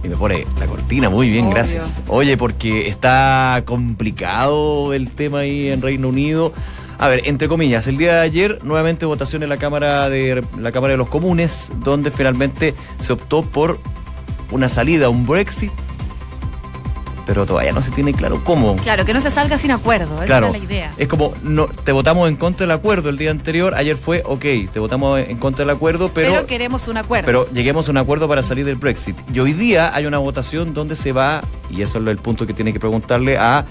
y 0.04 0.10
me 0.10 0.18
pone 0.18 0.46
la 0.60 0.68
cortina 0.68 1.10
muy 1.10 1.30
bien, 1.30 1.50
gracias. 1.50 2.04
Oye, 2.10 2.36
porque 2.36 2.90
está 2.90 3.64
complicado 3.66 4.94
el 4.94 5.10
tema 5.12 5.40
ahí 5.40 5.70
en 5.70 5.82
Reino 5.82 6.10
Unido. 6.10 6.52
A 7.00 7.08
ver, 7.08 7.22
entre 7.24 7.48
comillas, 7.48 7.88
el 7.88 7.96
día 7.96 8.16
de 8.16 8.20
ayer 8.20 8.60
nuevamente 8.66 9.06
votación 9.06 9.44
en 9.44 9.50
la 9.50 9.56
Cámara 9.56 10.10
de 10.10 10.44
la 10.60 10.74
Cámara 10.74 10.92
de 10.92 10.98
los 10.98 11.08
Comunes, 11.08 11.72
donde 11.86 12.12
finalmente 12.12 12.74
se 13.00 13.14
optó 13.14 13.42
por 13.42 13.80
una 14.52 14.68
salida, 14.68 15.08
un 15.08 15.26
Brexit 15.26 15.72
pero 17.26 17.46
todavía 17.46 17.72
no 17.72 17.82
se 17.82 17.92
tiene 17.92 18.14
claro 18.14 18.44
cómo. 18.44 18.76
Claro, 18.78 19.06
que 19.06 19.14
no 19.14 19.22
se 19.22 19.32
salga 19.32 19.58
sin 19.58 19.72
acuerdo, 19.72 20.16
esa 20.16 20.26
claro, 20.26 20.48
es 20.48 20.52
la 20.54 20.58
idea. 20.58 20.94
Es 20.98 21.08
como, 21.08 21.34
no, 21.44 21.68
te 21.68 21.92
votamos 21.92 22.28
en 22.30 22.36
contra 22.36 22.66
del 22.66 22.72
acuerdo 22.76 23.10
el 23.10 23.18
día 23.18 23.32
anterior, 23.32 23.74
ayer 23.76 23.98
fue, 23.98 24.24
ok, 24.26 24.46
te 24.72 24.80
votamos 24.80 25.20
en 25.20 25.38
contra 25.38 25.66
del 25.66 25.76
acuerdo, 25.76 26.12
pero... 26.14 26.32
Pero 26.32 26.46
queremos 26.46 26.88
un 26.88 26.98
acuerdo. 26.98 27.26
Pero 27.26 27.50
lleguemos 27.52 27.88
a 27.88 27.92
un 27.92 27.98
acuerdo 27.98 28.28
para 28.28 28.44
salir 28.44 28.66
del 28.66 28.76
Brexit. 28.76 29.18
Y 29.34 29.40
hoy 29.40 29.54
día 29.54 29.94
hay 29.94 30.06
una 30.06 30.18
votación 30.18 30.74
donde 30.74 30.96
se 30.96 31.12
va, 31.12 31.42
y 31.70 31.82
eso 31.82 32.00
es 32.00 32.08
el 32.08 32.18
punto 32.18 32.48
que 32.48 32.54
tiene 32.54 32.74
que 32.74 32.80
preguntarle 32.80 33.38
a 33.38 33.66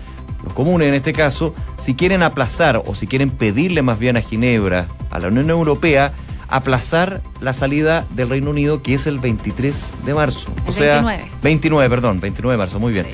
los 0.45 0.53
comunes 0.55 0.89
en 0.89 0.95
este 0.95 1.13
caso, 1.13 1.55
si 1.77 1.95
quieren 1.95 2.23
aplazar 2.23 2.83
o 2.85 2.95
si 2.95 3.07
quieren 3.07 3.31
pedirle 3.31 3.83
más 3.83 3.99
bien 3.99 4.17
a 4.17 4.23
Ginebra, 4.23 4.89
a 5.11 5.19
la 5.19 5.29
Unión 5.29 5.51
Europea, 5.51 6.13
aplazar 6.49 7.23
la 7.41 7.53
salida 7.53 8.07
del 8.11 8.29
Reino 8.29 8.51
Unido, 8.51 8.83
que 8.83 8.95
es 8.95 9.07
el 9.07 9.19
23 9.19 9.95
de 10.05 10.15
marzo. 10.15 10.53
o 10.67 10.73
sea, 10.73 11.03
29. 11.03 11.31
29, 11.43 11.91
perdón, 11.91 12.21
29 12.21 12.53
de 12.53 12.59
marzo, 12.59 12.79
muy 12.79 12.93
bien. 12.93 13.07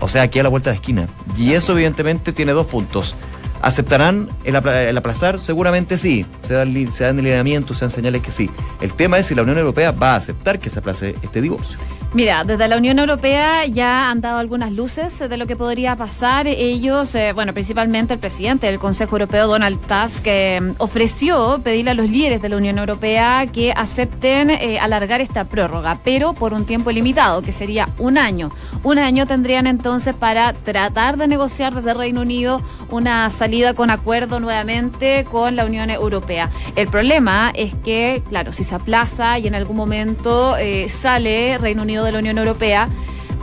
O 0.00 0.08
sea, 0.08 0.22
aquí 0.22 0.38
a 0.38 0.42
la 0.42 0.48
vuelta 0.48 0.70
de 0.70 0.76
la 0.76 0.80
esquina. 0.80 1.08
Y 1.36 1.52
eso 1.52 1.72
evidentemente 1.72 2.32
tiene 2.32 2.52
dos 2.52 2.66
puntos. 2.66 3.14
¿Aceptarán 3.62 4.28
el, 4.44 4.56
aplazar? 4.56 5.40
Seguramente 5.40 5.96
sí. 5.96 6.26
Se 6.42 6.54
dan, 6.54 6.90
se 6.90 7.04
dan 7.04 7.16
lineamientos, 7.16 7.78
se 7.78 7.84
dan 7.84 7.90
señales 7.90 8.22
que 8.22 8.30
sí. 8.30 8.50
El 8.80 8.94
tema 8.94 9.18
es 9.18 9.26
si 9.26 9.34
la 9.34 9.42
Unión 9.42 9.58
Europea 9.58 9.90
va 9.92 10.12
a 10.12 10.16
aceptar 10.16 10.58
que 10.58 10.70
se 10.70 10.78
aplace 10.78 11.14
este 11.22 11.40
divorcio. 11.40 11.78
Mira, 12.14 12.44
desde 12.44 12.66
la 12.68 12.78
Unión 12.78 12.98
Europea 12.98 13.66
ya 13.66 14.10
han 14.10 14.22
dado 14.22 14.38
algunas 14.38 14.72
luces 14.72 15.18
de 15.18 15.36
lo 15.36 15.46
que 15.46 15.54
podría 15.54 15.96
pasar. 15.96 16.46
Ellos, 16.46 17.14
eh, 17.14 17.32
bueno, 17.34 17.52
principalmente 17.52 18.14
el 18.14 18.20
presidente 18.20 18.68
del 18.68 18.78
Consejo 18.78 19.16
Europeo, 19.16 19.48
Donald 19.48 19.78
Tusk, 19.80 20.22
eh, 20.24 20.72
ofreció 20.78 21.60
pedirle 21.62 21.90
a 21.90 21.94
los 21.94 22.08
líderes 22.08 22.40
de 22.40 22.48
la 22.48 22.56
Unión 22.56 22.78
Europea 22.78 23.46
que 23.52 23.72
acepten 23.72 24.50
eh, 24.50 24.78
alargar 24.78 25.20
esta 25.20 25.44
prórroga, 25.44 25.98
pero 26.04 26.32
por 26.32 26.54
un 26.54 26.64
tiempo 26.64 26.90
limitado, 26.90 27.42
que 27.42 27.52
sería 27.52 27.88
un 27.98 28.16
año. 28.16 28.50
Un 28.82 28.98
año 28.98 29.26
tendrían 29.26 29.66
entonces 29.66 30.14
para 30.14 30.52
tratar 30.54 31.18
de 31.18 31.28
negociar 31.28 31.74
desde 31.74 31.92
Reino 31.92 32.22
Unido 32.22 32.62
una 32.90 33.28
salida 33.28 33.45
con 33.74 33.90
acuerdo 33.90 34.40
nuevamente 34.40 35.24
con 35.30 35.56
la 35.56 35.64
Unión 35.64 35.90
Europea. 35.90 36.50
El 36.74 36.88
problema 36.88 37.52
es 37.54 37.74
que, 37.84 38.22
claro, 38.28 38.52
si 38.52 38.64
se 38.64 38.74
aplaza 38.74 39.38
y 39.38 39.46
en 39.46 39.54
algún 39.54 39.76
momento 39.76 40.54
sale 40.88 41.58
Reino 41.58 41.82
Unido 41.82 42.04
de 42.04 42.12
la 42.12 42.18
Unión 42.18 42.38
Europea, 42.38 42.88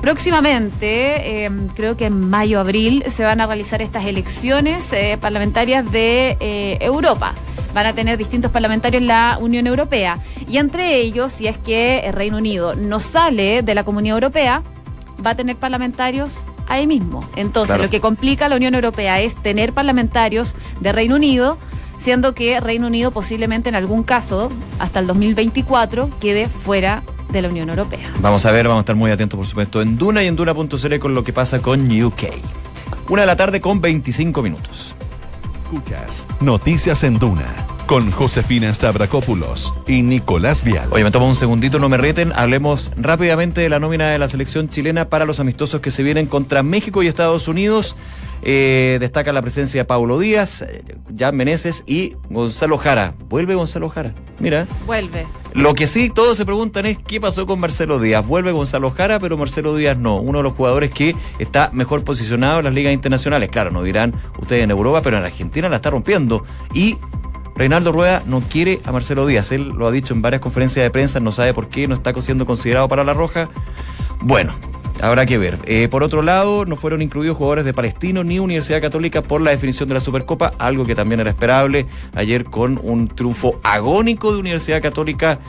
Próximamente, 0.04 1.46
eh, 1.46 1.50
creo 1.78 1.96
que 1.96 2.08
en 2.08 2.30
mayo-abril, 2.30 3.06
se 3.08 3.24
van 3.24 3.40
a 3.40 3.46
realizar 3.46 3.82
estas 3.82 4.04
elecciones 4.04 4.92
eh, 4.92 5.18
parlamentarias 5.18 5.90
de 5.94 6.36
eh, 6.42 6.78
Europa. 6.82 7.34
Van 7.74 7.86
a 7.86 7.96
tener 7.96 8.18
distintos 8.18 8.52
parlamentarios 8.52 9.00
en 9.00 9.08
la 9.08 9.38
Unión 9.40 9.66
Europea. 9.66 10.20
Y 10.46 10.58
entre 10.58 10.98
ellos, 10.98 11.32
si 11.32 11.48
es 11.48 11.58
que 11.58 12.00
el 12.00 12.12
Reino 12.12 12.36
Unido 12.36 12.76
no 12.76 13.00
sale 13.00 13.62
de 13.62 13.76
la 13.76 13.86
Comunidad 13.86 14.18
Europea, 14.18 14.62
va 15.26 15.30
a 15.30 15.36
tener 15.36 15.56
parlamentarios 15.56 16.44
ahí 16.68 16.88
mismo. 16.88 17.28
Entonces, 17.36 17.70
Claro. 17.76 17.84
lo 17.84 17.90
que 17.90 18.02
complica 18.02 18.46
a 18.46 18.50
la 18.50 18.56
Unión 18.56 18.76
Europea 18.76 19.22
es 19.22 19.36
tener 19.36 19.74
parlamentarios 19.74 20.56
de 20.80 20.92
Reino 20.92 21.16
Unido, 21.16 21.58
siendo 21.98 22.34
que 22.34 22.60
Reino 22.60 22.88
Unido 22.88 23.12
posiblemente 23.12 23.70
en 23.70 23.76
algún 23.76 24.04
caso, 24.04 24.50
hasta 24.80 25.00
el 25.00 25.08
2024, 25.08 26.10
quede 26.20 26.48
fuera 26.50 27.04
de 27.32 27.42
la 27.42 27.50
Unión 27.50 27.70
Europea. 27.70 28.12
Vamos 28.22 28.46
a 28.46 28.52
ver, 28.52 28.68
vamos 28.68 28.80
a 28.80 28.84
estar 28.84 28.96
muy 28.96 29.12
atentos, 29.12 29.38
por 29.38 29.46
supuesto, 29.48 29.82
en 29.82 29.98
Duna 29.98 30.24
y 30.24 30.28
en 30.28 30.36
Duna.cl 30.36 31.00
con 31.00 31.14
lo 31.16 31.24
que 31.24 31.34
pasa 31.34 31.60
con 31.62 31.90
UK. 31.90 32.24
Una 33.10 33.22
de 33.24 33.26
la 33.28 33.36
tarde 33.36 33.60
con 33.62 33.82
25 33.82 34.42
minutos. 34.42 34.96
Escuchas 35.64 36.28
Noticias 36.40 37.04
en 37.04 37.18
Duna 37.18 37.66
con 37.86 38.12
Josefina 38.12 38.74
Stavrakopoulos 38.74 39.74
y 39.88 40.02
Nicolás 40.02 40.64
Vial. 40.64 40.88
Oye, 40.92 41.04
me 41.04 41.12
tomo 41.12 41.28
un 41.28 41.36
segundito, 41.36 41.80
no 41.80 41.90
me 41.90 41.98
reten. 41.98 42.32
Hablemos 42.36 42.92
rápidamente 42.98 43.62
de 43.62 43.70
la 43.70 43.80
nómina 43.80 44.10
de 44.10 44.20
la 44.20 44.28
selección 44.28 44.70
chilena 44.70 45.10
para 45.10 45.26
los 45.26 45.40
amistosos 45.40 45.82
que 45.82 45.92
se 45.92 46.04
vienen 46.04 46.28
contra 46.28 46.64
México 46.64 47.04
y 47.04 47.08
Estados 47.08 47.48
Unidos. 47.48 47.96
Eh, 48.42 48.98
destaca 49.00 49.32
la 49.32 49.42
presencia 49.42 49.82
de 49.82 49.86
Paulo 49.86 50.20
Díaz, 50.20 50.64
eh, 50.64 50.84
Jan 51.18 51.36
Meneses 51.36 51.84
y 51.88 52.16
Gonzalo 52.30 52.78
Jara. 52.78 53.16
Vuelve 53.30 53.56
Gonzalo 53.56 53.90
Jara. 53.90 54.14
Mira. 54.40 54.68
Vuelve. 54.86 55.26
Lo 55.54 55.76
que 55.76 55.88
sí 55.88 56.10
todos 56.10 56.36
se 56.36 56.46
preguntan 56.46 56.86
es 56.86 56.98
qué 56.98 57.22
pasó 57.22 57.46
con 57.46 57.60
Marcelo 57.60 58.00
Díaz. 58.00 58.26
Vuelve 58.26 58.52
Gonzalo 58.52 58.92
Jara, 58.92 59.20
pero 59.20 59.38
Marcelo 59.38 59.76
Díaz 59.76 59.98
no. 59.98 60.20
Uno 60.20 60.40
de 60.40 60.44
los 60.44 60.54
jugadores 60.54 60.92
que 60.92 61.16
está 61.40 61.70
mejor 61.74 62.04
posicionado 62.04 62.60
en 62.60 62.66
las 62.66 62.74
ligas 62.74 62.94
internacionales. 62.94 63.50
Claro, 63.50 63.72
no 63.72 63.84
dirán 63.84 64.14
ustedes 64.40 64.64
en 64.64 64.72
Europa, 64.72 65.02
pero 65.02 65.18
en 65.18 65.24
Argentina 65.24 65.70
la 65.70 65.78
está 65.78 65.92
rompiendo. 65.92 66.44
Y 66.74 66.98
Reinaldo 67.56 67.92
Rueda 67.92 68.24
no 68.26 68.42
quiere 68.42 68.80
a 68.86 68.92
Marcelo 68.92 69.26
Díaz. 69.26 69.52
Él 69.52 69.70
lo 69.70 69.88
ha 69.88 69.92
dicho 69.92 70.14
en 70.14 70.22
varias 70.22 70.42
conferencias 70.42 70.84
de 70.84 70.90
prensa, 70.90 71.20
no 71.20 71.32
sabe 71.32 71.54
por 71.54 71.70
qué 71.70 71.88
no 71.88 71.96
está 71.96 72.14
siendo 72.22 72.46
considerado 72.46 72.88
para 72.88 73.04
la 73.04 73.14
Roja. 73.14 73.50
Bueno. 74.22 74.54
Habrá 75.02 75.26
que 75.26 75.38
ver. 75.38 75.60
Eh, 75.66 75.88
por 75.90 76.04
otro 76.04 76.22
lado, 76.22 76.66
no 76.66 76.76
fueron 76.76 77.02
incluidos 77.02 77.36
jugadores 77.36 77.66
de 77.66 77.74
Palestino 77.74 78.24
ni 78.24 78.40
Universidad 78.40 78.80
Católica 78.80 79.22
por 79.22 79.42
la 79.42 79.52
definición 79.52 79.90
de 79.90 79.96
la 79.96 80.00
Supercopa, 80.00 80.54
algo 80.60 80.86
que 80.86 80.96
también 80.96 81.20
era 81.20 81.32
esperable 81.32 81.88
ayer 82.14 82.46
con 82.46 82.80
un 82.82 83.08
triunfo 83.10 83.60
agónico 83.64 84.32
de 84.32 84.40
Universidad 84.40 84.82
Católica 84.82 85.40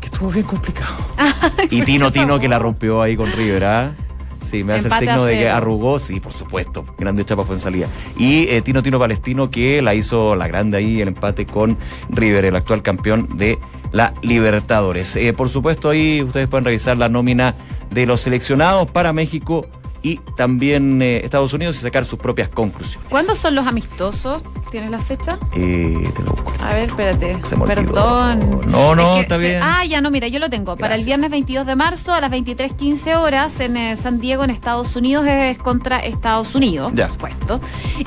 que 0.00 0.06
estuvo 0.06 0.30
bien 0.30 0.46
complicado. 0.46 0.96
y 1.70 1.82
Tino 1.82 2.10
Tino 2.10 2.40
que 2.40 2.48
la 2.48 2.58
rompió 2.58 3.02
ahí 3.02 3.16
con 3.16 3.30
River, 3.30 3.64
¿ah? 3.64 3.94
Sí, 4.44 4.62
me 4.62 4.74
hace 4.74 4.84
Empate 4.84 5.04
el 5.04 5.10
signo 5.10 5.24
de 5.24 5.38
que 5.38 5.48
arrugó, 5.48 5.98
sí, 5.98 6.20
por 6.20 6.32
supuesto. 6.32 6.84
Grande 6.98 7.24
chapa 7.24 7.44
fue 7.44 7.56
en 7.56 7.60
salida. 7.60 7.88
Y 8.16 8.46
eh, 8.48 8.62
Tino 8.62 8.82
Tino 8.82 8.98
Palestino 8.98 9.50
que 9.50 9.82
la 9.82 9.94
hizo 9.94 10.36
la 10.36 10.46
grande 10.46 10.78
ahí, 10.78 11.00
el 11.00 11.08
empate 11.08 11.46
con 11.46 11.78
River, 12.10 12.44
el 12.44 12.56
actual 12.56 12.82
campeón 12.82 13.28
de 13.36 13.58
la 13.92 14.14
Libertadores. 14.22 15.16
Eh, 15.16 15.32
por 15.32 15.48
supuesto, 15.48 15.90
ahí 15.90 16.22
ustedes 16.22 16.48
pueden 16.48 16.64
revisar 16.64 16.96
la 16.96 17.08
nómina 17.08 17.54
de 17.90 18.06
los 18.06 18.20
seleccionados 18.20 18.90
para 18.90 19.12
México 19.12 19.66
y 20.04 20.18
también 20.36 21.00
eh, 21.02 21.22
Estados 21.24 21.52
Unidos 21.54 21.76
y 21.76 21.80
sacar 21.80 22.04
sus 22.04 22.18
propias 22.18 22.48
conclusiones. 22.50 23.08
¿Cuándo 23.10 23.34
son 23.34 23.54
los 23.54 23.66
amistosos? 23.66 24.42
¿Tienes 24.70 24.90
la 24.90 24.98
fecha? 24.98 25.38
Eh, 25.54 26.10
te 26.14 26.22
lo 26.22 26.32
busco. 26.32 26.52
A 26.60 26.74
ver, 26.74 26.88
espérate. 26.90 27.38
Se 27.44 27.56
me. 27.56 27.64
Perdón. 27.64 28.60
No, 28.66 28.94
no, 28.94 29.10
Es 29.12 29.16
que 29.16 29.20
está 29.22 29.36
se- 29.36 29.40
bien. 29.42 29.60
Ah, 29.62 29.84
ya 29.86 30.00
no, 30.00 30.10
mira, 30.10 30.28
yo 30.28 30.38
lo 30.40 30.50
tengo. 30.50 30.76
Para 30.76 30.96
el 30.96 31.04
viernes 31.04 31.30
22 31.30 31.66
de 31.66 31.74
marzo 31.76 32.12
a 32.12 32.20
las 32.20 32.30
23.15 32.30 33.14
horas 33.16 33.58
en 33.60 33.76
eh, 33.76 33.96
San 33.96 34.20
Diego, 34.20 34.44
en 34.44 34.50
Estados 34.50 34.94
Unidos, 34.96 35.26
es 35.26 35.56
contra 35.58 36.00
Estados 36.00 36.54
Unidos, 36.54 36.92
Ya. 36.94 37.06
por 37.08 37.12
supuesto. 37.30 37.60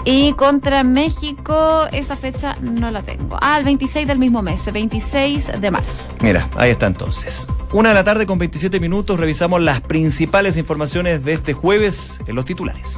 Y 0.06 0.34
contra 0.34 0.84
México, 0.84 1.86
esa 1.92 2.16
fecha 2.16 2.58
no 2.62 2.92
la 2.92 3.02
tengo. 3.02 3.38
Ah, 3.42 3.58
el 3.58 3.66
26 3.66 4.06
del 4.08 4.20
mismo 4.20 4.42
mes, 4.42 4.68
el 4.68 4.74
26 4.74 5.60
de 5.60 5.72
marzo. 5.72 6.04
Mira, 6.22 6.48
ahí 6.58 6.72
está 6.72 6.86
entonces. 6.88 7.48
Una 7.74 7.90
de 7.90 7.96
la 7.96 8.04
tarde 8.06 8.26
con 8.26 8.40
27 8.40 8.80
minutos 8.80 9.20
revisamos 9.20 9.62
las 9.62 9.82
principales 9.82 10.56
informaciones 10.56 11.26
de 11.26 11.34
este 11.34 11.54
jueves 11.54 12.22
en 12.26 12.36
los 12.36 12.46
titulares. 12.46 12.96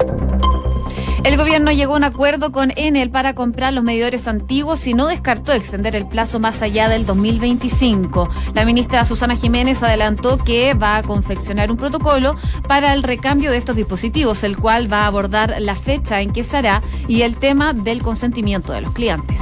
El 1.23 1.37
gobierno 1.37 1.71
llegó 1.71 1.93
a 1.95 1.97
un 1.97 2.03
acuerdo 2.03 2.51
con 2.51 2.71
Enel 2.75 3.09
para 3.09 3.33
comprar 3.33 3.73
los 3.73 3.83
medidores 3.83 4.27
antiguos 4.27 4.85
y 4.87 4.93
no 4.93 5.07
descartó 5.07 5.53
extender 5.53 5.95
el 5.95 6.07
plazo 6.07 6.39
más 6.39 6.61
allá 6.61 6.87
del 6.87 7.05
2025. 7.05 8.29
La 8.53 8.63
ministra 8.63 9.03
Susana 9.05 9.35
Jiménez 9.35 9.81
adelantó 9.81 10.37
que 10.37 10.75
va 10.75 10.97
a 10.97 11.03
confeccionar 11.03 11.71
un 11.71 11.77
protocolo 11.77 12.35
para 12.67 12.93
el 12.93 13.03
recambio 13.03 13.51
de 13.51 13.57
estos 13.57 13.75
dispositivos, 13.75 14.43
el 14.43 14.57
cual 14.57 14.91
va 14.91 15.03
a 15.03 15.07
abordar 15.07 15.55
la 15.59 15.75
fecha 15.75 16.21
en 16.21 16.31
que 16.31 16.43
se 16.43 16.57
hará 16.57 16.81
y 17.07 17.23
el 17.23 17.35
tema 17.35 17.73
del 17.73 18.01
consentimiento 18.03 18.71
de 18.71 18.81
los 18.81 18.93
clientes. 18.93 19.41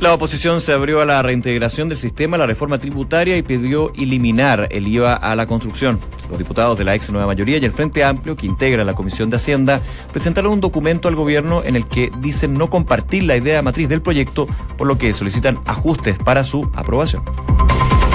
La 0.00 0.14
oposición 0.14 0.62
se 0.62 0.72
abrió 0.72 1.02
a 1.02 1.04
la 1.04 1.20
reintegración 1.20 1.90
del 1.90 1.98
sistema, 1.98 2.38
la 2.38 2.46
reforma 2.46 2.78
tributaria 2.78 3.36
y 3.36 3.42
pidió 3.42 3.92
eliminar 3.92 4.66
el 4.70 4.88
IVA 4.88 5.12
a 5.12 5.36
la 5.36 5.44
construcción. 5.44 6.00
Los 6.30 6.38
diputados 6.38 6.78
de 6.78 6.84
la 6.84 6.94
ex 6.94 7.10
nueva 7.10 7.26
mayoría 7.26 7.58
y 7.58 7.66
el 7.66 7.72
Frente 7.72 8.02
Amplio, 8.02 8.34
que 8.34 8.46
integra 8.46 8.82
la 8.82 8.94
Comisión 8.94 9.28
de 9.28 9.36
Hacienda, 9.36 9.82
presentaron 10.10 10.52
un 10.52 10.60
documento 10.62 11.06
al 11.06 11.16
gobierno 11.16 11.62
en 11.64 11.76
el 11.76 11.86
que 11.86 12.10
dicen 12.18 12.54
no 12.54 12.70
compartir 12.70 13.24
la 13.24 13.36
idea 13.36 13.60
matriz 13.60 13.90
del 13.90 14.00
proyecto, 14.00 14.46
por 14.78 14.86
lo 14.86 14.96
que 14.96 15.12
solicitan 15.12 15.58
ajustes 15.66 16.16
para 16.18 16.44
su 16.44 16.70
aprobación. 16.74 17.22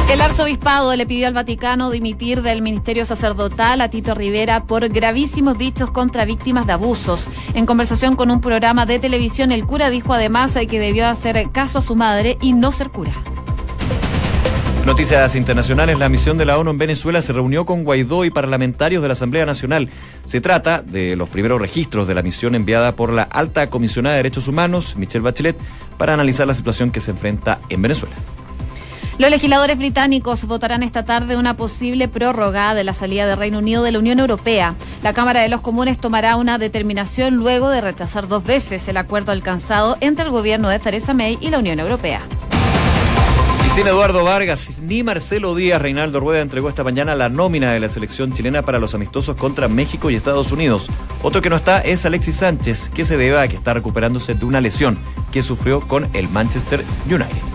El 0.10 0.22
arzobispado 0.22 0.96
le 0.96 1.08
pidió 1.08 1.28
al 1.28 1.34
Vaticano 1.34 1.90
dimitir 1.90 2.44
del 2.44 2.62
ministerio 2.62 3.06
sacerdotal 3.06 3.82
a 3.82 3.90
Tito 3.90 4.14
Rivera 4.14 4.66
por 4.66 4.88
gravísimos 4.88 5.58
dichos 5.58 5.90
contra 5.90 6.26
víctimas 6.26 6.68
de 6.68 6.74
abusos. 6.74 7.28
En 7.56 7.66
conversación 7.66 8.16
con 8.16 8.30
un 8.30 8.40
programa 8.40 8.86
de 8.86 9.00
televisión, 9.00 9.52
el 9.52 9.66
cura 9.66 9.90
dijo 9.90 10.14
además 10.14 10.54
que 10.70 10.80
debió 10.80 11.08
hacer 11.08 11.50
caso 11.52 11.80
a 11.80 11.82
su 11.82 11.96
madre 11.96 12.38
y 12.40 12.54
no 12.54 12.72
ser 12.72 12.92
cura. 12.92 13.14
Noticias 14.86 15.34
internacionales, 15.34 15.98
la 15.98 16.08
misión 16.08 16.38
de 16.38 16.46
la 16.46 16.60
ONU 16.60 16.70
en 16.70 16.78
Venezuela 16.78 17.20
se 17.24 17.34
reunió 17.34 17.66
con 17.66 17.84
Guaidó 17.84 18.24
y 18.24 18.30
parlamentarios 18.30 19.02
de 19.02 19.08
la 19.08 19.14
Asamblea 19.14 19.48
Nacional. 19.48 19.90
Se 20.26 20.40
trata 20.40 20.84
de 20.84 21.16
los 21.16 21.28
primeros 21.28 21.60
registros 21.60 22.08
de 22.08 22.14
la 22.14 22.22
misión 22.22 22.54
enviada 22.54 22.96
por 22.96 23.12
la 23.12 23.24
alta 23.24 23.72
comisionada 23.72 24.16
de 24.16 24.20
Derechos 24.20 24.48
Humanos, 24.48 24.96
Michelle 24.96 25.24
Bachelet, 25.24 25.58
para 25.98 26.14
analizar 26.14 26.46
la 26.46 26.54
situación 26.54 26.92
que 26.92 27.00
se 27.00 27.10
enfrenta 27.10 27.60
en 27.70 27.82
Venezuela. 27.82 28.16
Los 29.18 29.30
legisladores 29.30 29.78
británicos 29.78 30.44
votarán 30.44 30.84
esta 30.84 31.06
tarde 31.06 31.38
una 31.38 31.56
posible 31.56 32.10
prórroga 32.10 32.76
de 32.76 32.84
la 32.84 32.94
salida 32.94 33.26
del 33.26 33.38
Reino 33.38 33.60
Unido 33.60 33.82
de 33.82 33.94
la 33.94 34.00
Unión 34.00 34.20
Europea. 34.20 34.76
La 35.04 35.14
Cámara 35.14 35.40
de 35.40 35.48
los 35.48 35.62
Comunes 35.62 35.98
tomará 35.98 36.36
una 36.36 36.58
determinación 36.58 37.36
luego 37.36 37.70
de 37.70 37.80
rechazar 37.80 38.28
dos 38.28 38.44
veces 38.44 38.86
el 38.90 38.98
acuerdo 38.98 39.32
alcanzado 39.32 39.96
entre 40.02 40.26
el 40.26 40.32
gobierno 40.32 40.68
de 40.68 40.80
Theresa 40.80 41.14
May 41.14 41.38
y 41.40 41.50
la 41.50 41.60
Unión 41.60 41.80
Europea. 41.80 42.24
Sin 43.74 43.88
Eduardo 43.88 44.24
Vargas 44.24 44.80
ni 44.82 45.04
Marcelo 45.04 45.54
Díaz, 45.54 45.82
Reinaldo 45.82 46.22
Rueda 46.22 46.42
entregó 46.42 46.70
esta 46.70 46.86
mañana 46.86 47.14
la 47.14 47.28
nómina 47.28 47.74
de 47.74 47.82
la 47.82 47.90
selección 47.90 48.32
chilena 48.32 48.62
para 48.62 48.80
los 48.80 48.96
amistosos 48.96 49.36
contra 49.36 49.68
México 49.68 50.10
y 50.10 50.16
Estados 50.16 50.54
Unidos. 50.54 50.90
Otro 51.24 51.42
que 51.42 51.50
no 51.50 51.58
está 51.58 51.80
es 51.80 52.06
Alexis 52.06 52.36
Sánchez, 52.36 52.90
que 52.90 53.04
se 53.04 53.18
debe 53.18 53.38
a 53.38 53.48
que 53.50 53.58
está 53.58 53.74
recuperándose 53.74 54.34
de 54.34 54.46
una 54.46 54.62
lesión 54.62 54.98
que 55.32 55.42
sufrió 55.42 55.82
con 55.82 56.10
el 56.14 56.30
Manchester 56.30 56.86
United. 57.06 57.55